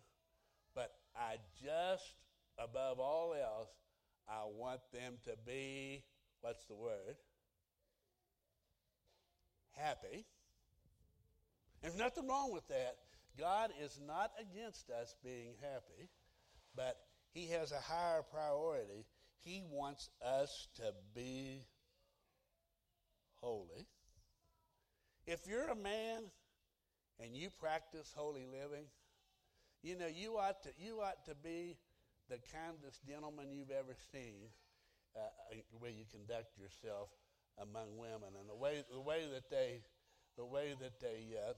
but 0.75 0.91
I 1.15 1.37
just, 1.63 2.15
above 2.57 2.99
all 2.99 3.33
else, 3.33 3.69
I 4.27 4.43
want 4.45 4.81
them 4.93 5.13
to 5.25 5.31
be, 5.45 6.03
what's 6.41 6.65
the 6.65 6.75
word? 6.75 7.15
Happy. 9.71 10.25
There's 11.81 11.97
nothing 11.97 12.27
wrong 12.27 12.51
with 12.53 12.67
that. 12.67 12.97
God 13.37 13.71
is 13.81 13.99
not 14.05 14.31
against 14.39 14.89
us 14.89 15.15
being 15.23 15.53
happy, 15.61 16.09
but 16.75 16.97
He 17.33 17.47
has 17.47 17.71
a 17.71 17.79
higher 17.79 18.21
priority. 18.21 19.05
He 19.39 19.63
wants 19.71 20.09
us 20.21 20.67
to 20.75 20.93
be 21.15 21.63
holy. 23.41 23.87
If 25.29 25.45
you're 25.45 25.69
a 25.69 25.75
man 25.75 26.25
and 27.21 27.35
you 27.35 27.49
practice 27.61 28.11
holy 28.17 28.47
living, 28.49 28.85
you 29.83 29.95
know, 29.95 30.07
you 30.07 30.37
ought 30.37 30.63
to, 30.63 30.69
you 30.75 31.01
ought 31.01 31.23
to 31.25 31.35
be 31.35 31.77
the 32.29 32.39
kindest 32.51 33.05
gentleman 33.05 33.53
you've 33.53 33.69
ever 33.69 33.93
seen, 34.11 34.49
uh, 35.15 35.19
the 35.71 35.77
way 35.77 35.93
you 35.93 36.05
conduct 36.09 36.57
yourself 36.57 37.09
among 37.61 37.95
women 37.95 38.33
and 38.39 38.49
the 38.49 38.55
way, 38.55 38.83
the 38.91 38.99
way 38.99 39.27
that 39.31 39.51
they, 39.51 39.83
the 40.35 40.45
way 40.45 40.73
that 40.81 40.99
they, 40.99 41.37
uh, 41.37 41.53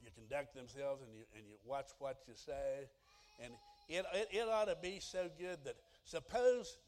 you 0.00 0.10
conduct 0.14 0.54
themselves 0.54 1.02
and 1.02 1.10
you, 1.12 1.24
and 1.34 1.44
you 1.44 1.56
watch 1.64 1.90
what 1.98 2.18
you 2.28 2.34
say. 2.36 2.86
And 3.42 3.54
it, 3.88 4.04
it, 4.14 4.28
it 4.30 4.48
ought 4.48 4.66
to 4.66 4.76
be 4.80 5.00
so 5.00 5.28
good 5.36 5.58
that 5.64 5.74
suppose 6.04 6.78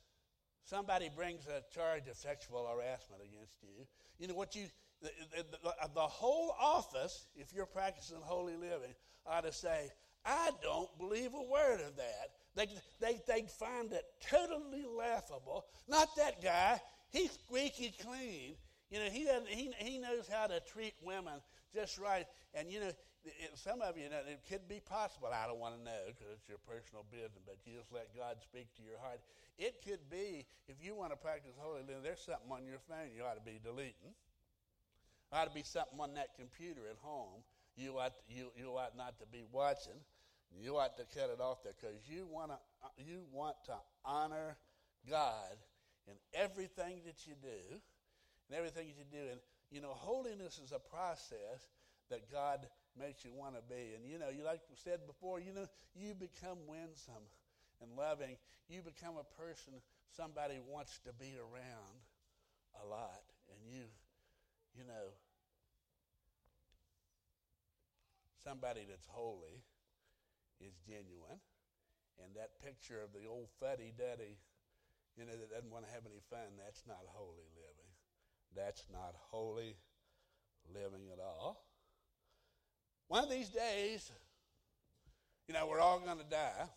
somebody 0.64 1.10
brings 1.16 1.48
a 1.48 1.64
charge 1.74 2.06
of 2.06 2.16
sexual 2.16 2.64
harassment 2.64 3.22
against 3.22 3.56
you. 3.60 3.88
You 4.20 4.28
know 4.28 4.34
what 4.34 4.54
you 4.54 4.66
the, 5.04 5.44
the, 5.62 5.68
uh, 5.68 5.86
the, 5.94 6.00
whole 6.00 6.54
office, 6.60 7.26
if 7.36 7.52
you're 7.54 7.66
practicing 7.66 8.18
holy 8.22 8.56
living, 8.56 8.94
ought 9.26 9.44
to 9.44 9.52
say, 9.52 9.90
I 10.24 10.50
don't 10.62 10.96
believe 10.98 11.34
a 11.34 11.42
word 11.42 11.80
of 11.80 11.96
that. 11.96 12.30
They, 12.54 12.66
they, 13.00 13.20
they'd 13.26 13.50
find 13.50 13.92
it 13.92 14.04
totally 14.30 14.84
laughable. 14.96 15.66
Not 15.88 16.08
that 16.16 16.42
guy. 16.42 16.80
He's 17.10 17.32
squeaky 17.32 17.94
clean. 18.02 18.54
You 18.90 19.00
know, 19.00 19.10
he, 19.10 19.24
doesn't, 19.24 19.48
he, 19.48 19.72
he 19.78 19.98
knows 19.98 20.28
how 20.30 20.46
to 20.46 20.60
treat 20.60 20.94
women 21.02 21.34
just 21.74 21.98
right. 21.98 22.26
And, 22.54 22.70
you 22.70 22.80
know, 22.80 22.92
it, 23.24 23.50
some 23.54 23.82
of 23.82 23.96
you 23.98 24.08
know, 24.08 24.20
it 24.26 24.40
could 24.48 24.68
be 24.68 24.80
possible. 24.80 25.28
I 25.32 25.46
don't 25.46 25.58
want 25.58 25.76
to 25.76 25.82
know 25.84 26.00
because 26.06 26.32
it's 26.32 26.48
your 26.48 26.60
personal 26.62 27.04
business, 27.10 27.42
but 27.44 27.56
you 27.64 27.76
just 27.76 27.92
let 27.92 28.14
God 28.16 28.36
speak 28.40 28.68
to 28.76 28.82
your 28.82 28.98
heart. 29.02 29.20
It 29.58 29.82
could 29.84 30.08
be, 30.10 30.46
if 30.68 30.76
you 30.80 30.94
want 30.94 31.12
to 31.12 31.16
practice 31.16 31.52
holy 31.58 31.82
living, 31.82 32.02
there's 32.02 32.20
something 32.20 32.50
on 32.50 32.66
your 32.66 32.80
phone 32.88 33.12
you 33.16 33.24
ought 33.24 33.36
to 33.36 33.44
be 33.44 33.58
deleting 33.62 34.14
ought 35.34 35.48
to 35.48 35.54
be 35.54 35.62
something 35.62 35.98
on 36.00 36.14
that 36.14 36.28
computer 36.38 36.82
at 36.90 36.96
home 37.02 37.42
you 37.76 37.98
ought, 37.98 38.14
you, 38.28 38.50
you 38.56 38.70
ought 38.76 38.96
not 38.96 39.18
to 39.18 39.26
be 39.26 39.44
watching. 39.50 39.98
You 40.56 40.76
ought 40.76 40.96
to 40.96 41.04
cut 41.18 41.30
it 41.30 41.40
off 41.40 41.64
there 41.64 41.74
because 41.80 41.96
you, 42.06 42.26
wanna, 42.30 42.58
uh, 42.82 42.88
you 42.96 43.22
want 43.32 43.56
to 43.66 43.74
honor 44.04 44.56
God 45.10 45.58
in 46.06 46.14
everything 46.32 47.00
that 47.06 47.26
you 47.26 47.34
do, 47.42 47.80
and 48.48 48.56
everything 48.56 48.86
that 48.86 48.96
you 48.96 49.08
do. 49.10 49.30
And, 49.32 49.40
you 49.72 49.80
know, 49.80 49.90
holiness 49.90 50.60
is 50.62 50.70
a 50.70 50.78
process 50.78 51.66
that 52.10 52.30
God 52.30 52.60
makes 52.96 53.24
you 53.24 53.32
want 53.32 53.56
to 53.56 53.62
be. 53.66 53.96
And, 53.96 54.06
you 54.06 54.18
know, 54.18 54.28
you 54.28 54.44
like 54.44 54.60
said 54.76 55.00
before, 55.06 55.40
you 55.40 55.52
know, 55.52 55.66
you 55.96 56.14
become 56.14 56.58
winsome 56.68 57.26
and 57.82 57.90
loving. 57.96 58.36
You 58.68 58.82
become 58.82 59.16
a 59.18 59.26
person 59.42 59.72
somebody 60.14 60.60
wants 60.70 61.00
to 61.02 61.12
be 61.18 61.34
around 61.34 61.98
a 62.84 62.86
lot. 62.86 63.24
And 63.50 63.58
you, 63.66 63.82
you 64.78 64.84
know, 64.86 65.10
somebody 68.44 68.84
that's 68.88 69.08
holy 69.08 69.64
is 70.60 70.76
genuine. 70.86 71.40
And 72.22 72.36
that 72.36 72.60
picture 72.62 73.00
of 73.02 73.10
the 73.10 73.26
old 73.26 73.48
fuddy 73.58 73.92
duddy, 73.96 74.38
you 75.16 75.24
know, 75.24 75.34
that 75.34 75.50
doesn't 75.50 75.72
want 75.72 75.86
to 75.86 75.92
have 75.92 76.06
any 76.06 76.22
fun, 76.30 76.54
that's 76.62 76.84
not 76.86 77.02
holy 77.10 77.48
living. 77.56 77.90
That's 78.54 78.86
not 78.92 79.14
holy 79.32 79.76
living 80.72 81.10
at 81.12 81.18
all. 81.18 81.66
One 83.08 83.24
of 83.24 83.30
these 83.30 83.48
days, 83.48 84.12
you 85.48 85.54
know, 85.54 85.66
we're 85.66 85.80
all 85.80 85.98
going 85.98 86.18
to 86.18 86.30
die. 86.30 86.68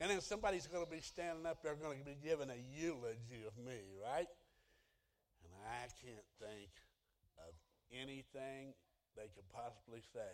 And 0.00 0.10
then 0.10 0.20
somebody's 0.22 0.66
going 0.66 0.84
to 0.84 0.90
be 0.90 1.02
standing 1.02 1.44
up 1.44 1.62
there 1.62 1.74
going 1.74 1.98
to 1.98 2.04
be 2.04 2.16
giving 2.24 2.48
a 2.48 2.56
eulogy 2.56 3.44
of 3.46 3.52
me, 3.58 3.84
right? 4.00 4.28
And 5.44 5.52
I 5.68 5.92
can't 6.00 6.24
think 6.40 6.72
of 7.36 7.52
anything 7.92 8.72
they 9.14 9.28
could 9.36 9.48
possibly 9.52 10.00
say 10.00 10.32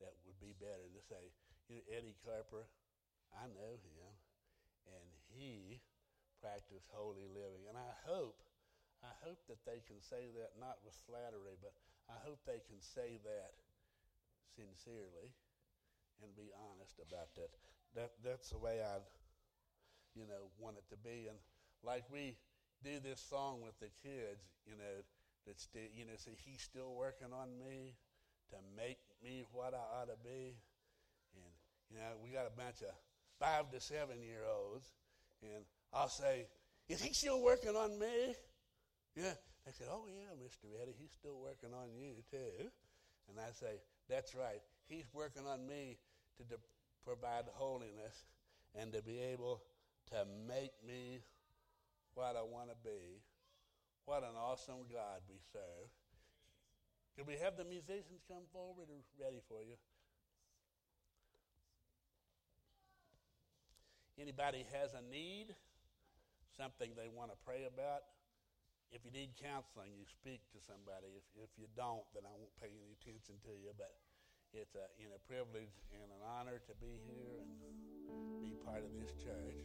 that 0.00 0.16
would 0.26 0.40
be 0.40 0.56
better 0.58 0.88
to 0.92 1.02
say, 1.04 1.32
you 1.68 1.80
know, 1.80 1.84
Eddie 1.92 2.16
Carper, 2.24 2.66
I 3.36 3.46
know 3.52 3.74
him, 3.78 4.12
and 4.88 5.08
he 5.30 5.80
practiced 6.40 6.88
holy 6.90 7.28
living. 7.30 7.68
And 7.68 7.76
I 7.76 7.92
hope, 8.04 8.40
I 9.04 9.12
hope 9.24 9.40
that 9.48 9.62
they 9.68 9.84
can 9.84 10.00
say 10.00 10.32
that 10.34 10.56
not 10.58 10.80
with 10.84 10.96
flattery, 11.06 11.60
but 11.60 11.72
I 12.08 12.16
hope 12.24 12.40
they 12.44 12.64
can 12.64 12.80
say 12.80 13.20
that 13.22 13.54
sincerely 14.56 15.32
and 16.22 16.34
be 16.36 16.52
honest 16.56 17.00
about 17.00 17.32
that. 17.36 17.50
That 17.94 18.12
that's 18.22 18.50
the 18.50 18.58
way 18.58 18.80
I, 18.84 19.00
you 20.14 20.26
know, 20.26 20.50
want 20.58 20.76
it 20.76 20.86
to 20.90 20.98
be. 20.98 21.26
And 21.28 21.38
like 21.82 22.04
we 22.12 22.36
do 22.84 23.00
this 23.00 23.20
song 23.20 23.60
with 23.62 23.78
the 23.80 23.90
kids, 24.02 24.42
you 24.66 24.76
know, 24.76 25.02
that's 25.46 25.68
you 25.74 26.04
know, 26.04 26.16
say 26.16 26.36
he's 26.36 26.62
still 26.62 26.94
working 26.94 27.32
on 27.32 27.58
me 27.58 27.96
to 28.50 28.56
make 28.76 28.98
me 29.22 29.44
what 29.52 29.74
I 29.74 30.00
ought 30.00 30.08
to 30.08 30.18
be. 30.24 30.56
And 31.36 31.52
you 31.90 31.98
know, 31.98 32.16
we 32.22 32.30
got 32.30 32.46
a 32.46 32.56
bunch 32.56 32.82
of 32.82 32.94
five 33.38 33.70
to 33.72 33.80
seven 33.80 34.22
year 34.22 34.44
olds, 34.44 34.88
and 35.42 35.64
I'll 35.92 36.08
say, 36.08 36.46
"Is 36.88 37.02
he 37.02 37.12
still 37.12 37.40
working 37.42 37.76
on 37.76 37.98
me?" 37.98 38.34
Yeah. 39.14 39.34
They 39.66 39.72
said, 39.72 39.88
"Oh 39.90 40.06
yeah, 40.06 40.32
Mr. 40.42 40.66
Eddie, 40.80 40.96
he's 40.98 41.12
still 41.12 41.38
working 41.38 41.74
on 41.74 41.94
you 41.94 42.22
too." 42.30 42.70
And 43.28 43.38
I 43.38 43.52
say, 43.52 43.80
"That's 44.08 44.34
right. 44.34 44.62
He's 44.86 45.06
working 45.12 45.46
on 45.46 45.66
me 45.66 45.98
to 46.38 46.44
de- 46.44 46.62
provide 47.04 47.46
holiness 47.54 48.24
and 48.74 48.92
to 48.92 49.02
be 49.02 49.18
able 49.20 49.62
to 50.10 50.24
make 50.24 50.72
me 50.82 51.22
what 52.14 52.36
I 52.36 52.42
want 52.42 52.70
to 52.70 52.76
be. 52.76 53.22
What 54.06 54.22
an 54.22 54.36
awesome 54.36 54.86
God 54.90 55.22
we 55.28 55.38
serve." 55.52 55.90
Can 57.20 57.28
we 57.28 57.36
have 57.44 57.60
the 57.60 57.68
musicians 57.68 58.24
come 58.24 58.48
forward 58.48 58.88
ready 59.20 59.44
for 59.44 59.60
you? 59.60 59.76
Anybody 64.16 64.64
has 64.72 64.96
a 64.96 65.04
need, 65.04 65.52
something 66.56 66.96
they 66.96 67.12
want 67.12 67.28
to 67.28 67.36
pray 67.44 67.68
about? 67.68 68.08
If 68.88 69.04
you 69.04 69.12
need 69.12 69.36
counseling, 69.36 69.92
you 70.00 70.08
speak 70.08 70.40
to 70.56 70.64
somebody. 70.64 71.12
If, 71.12 71.28
if 71.36 71.52
you 71.60 71.68
don't, 71.76 72.08
then 72.16 72.24
I 72.24 72.32
won't 72.32 72.56
pay 72.56 72.72
any 72.72 72.96
attention 72.96 73.36
to 73.44 73.52
you. 73.52 73.76
But 73.76 73.92
it's 74.56 74.72
a 74.72 74.88
you 74.96 75.12
know, 75.12 75.20
privilege 75.28 75.76
and 75.92 76.08
an 76.08 76.24
honor 76.24 76.56
to 76.56 76.72
be 76.80 77.04
here 77.04 77.36
and 77.44 77.52
be 78.40 78.56
part 78.64 78.80
of 78.80 78.96
this 78.96 79.12
church. 79.20 79.60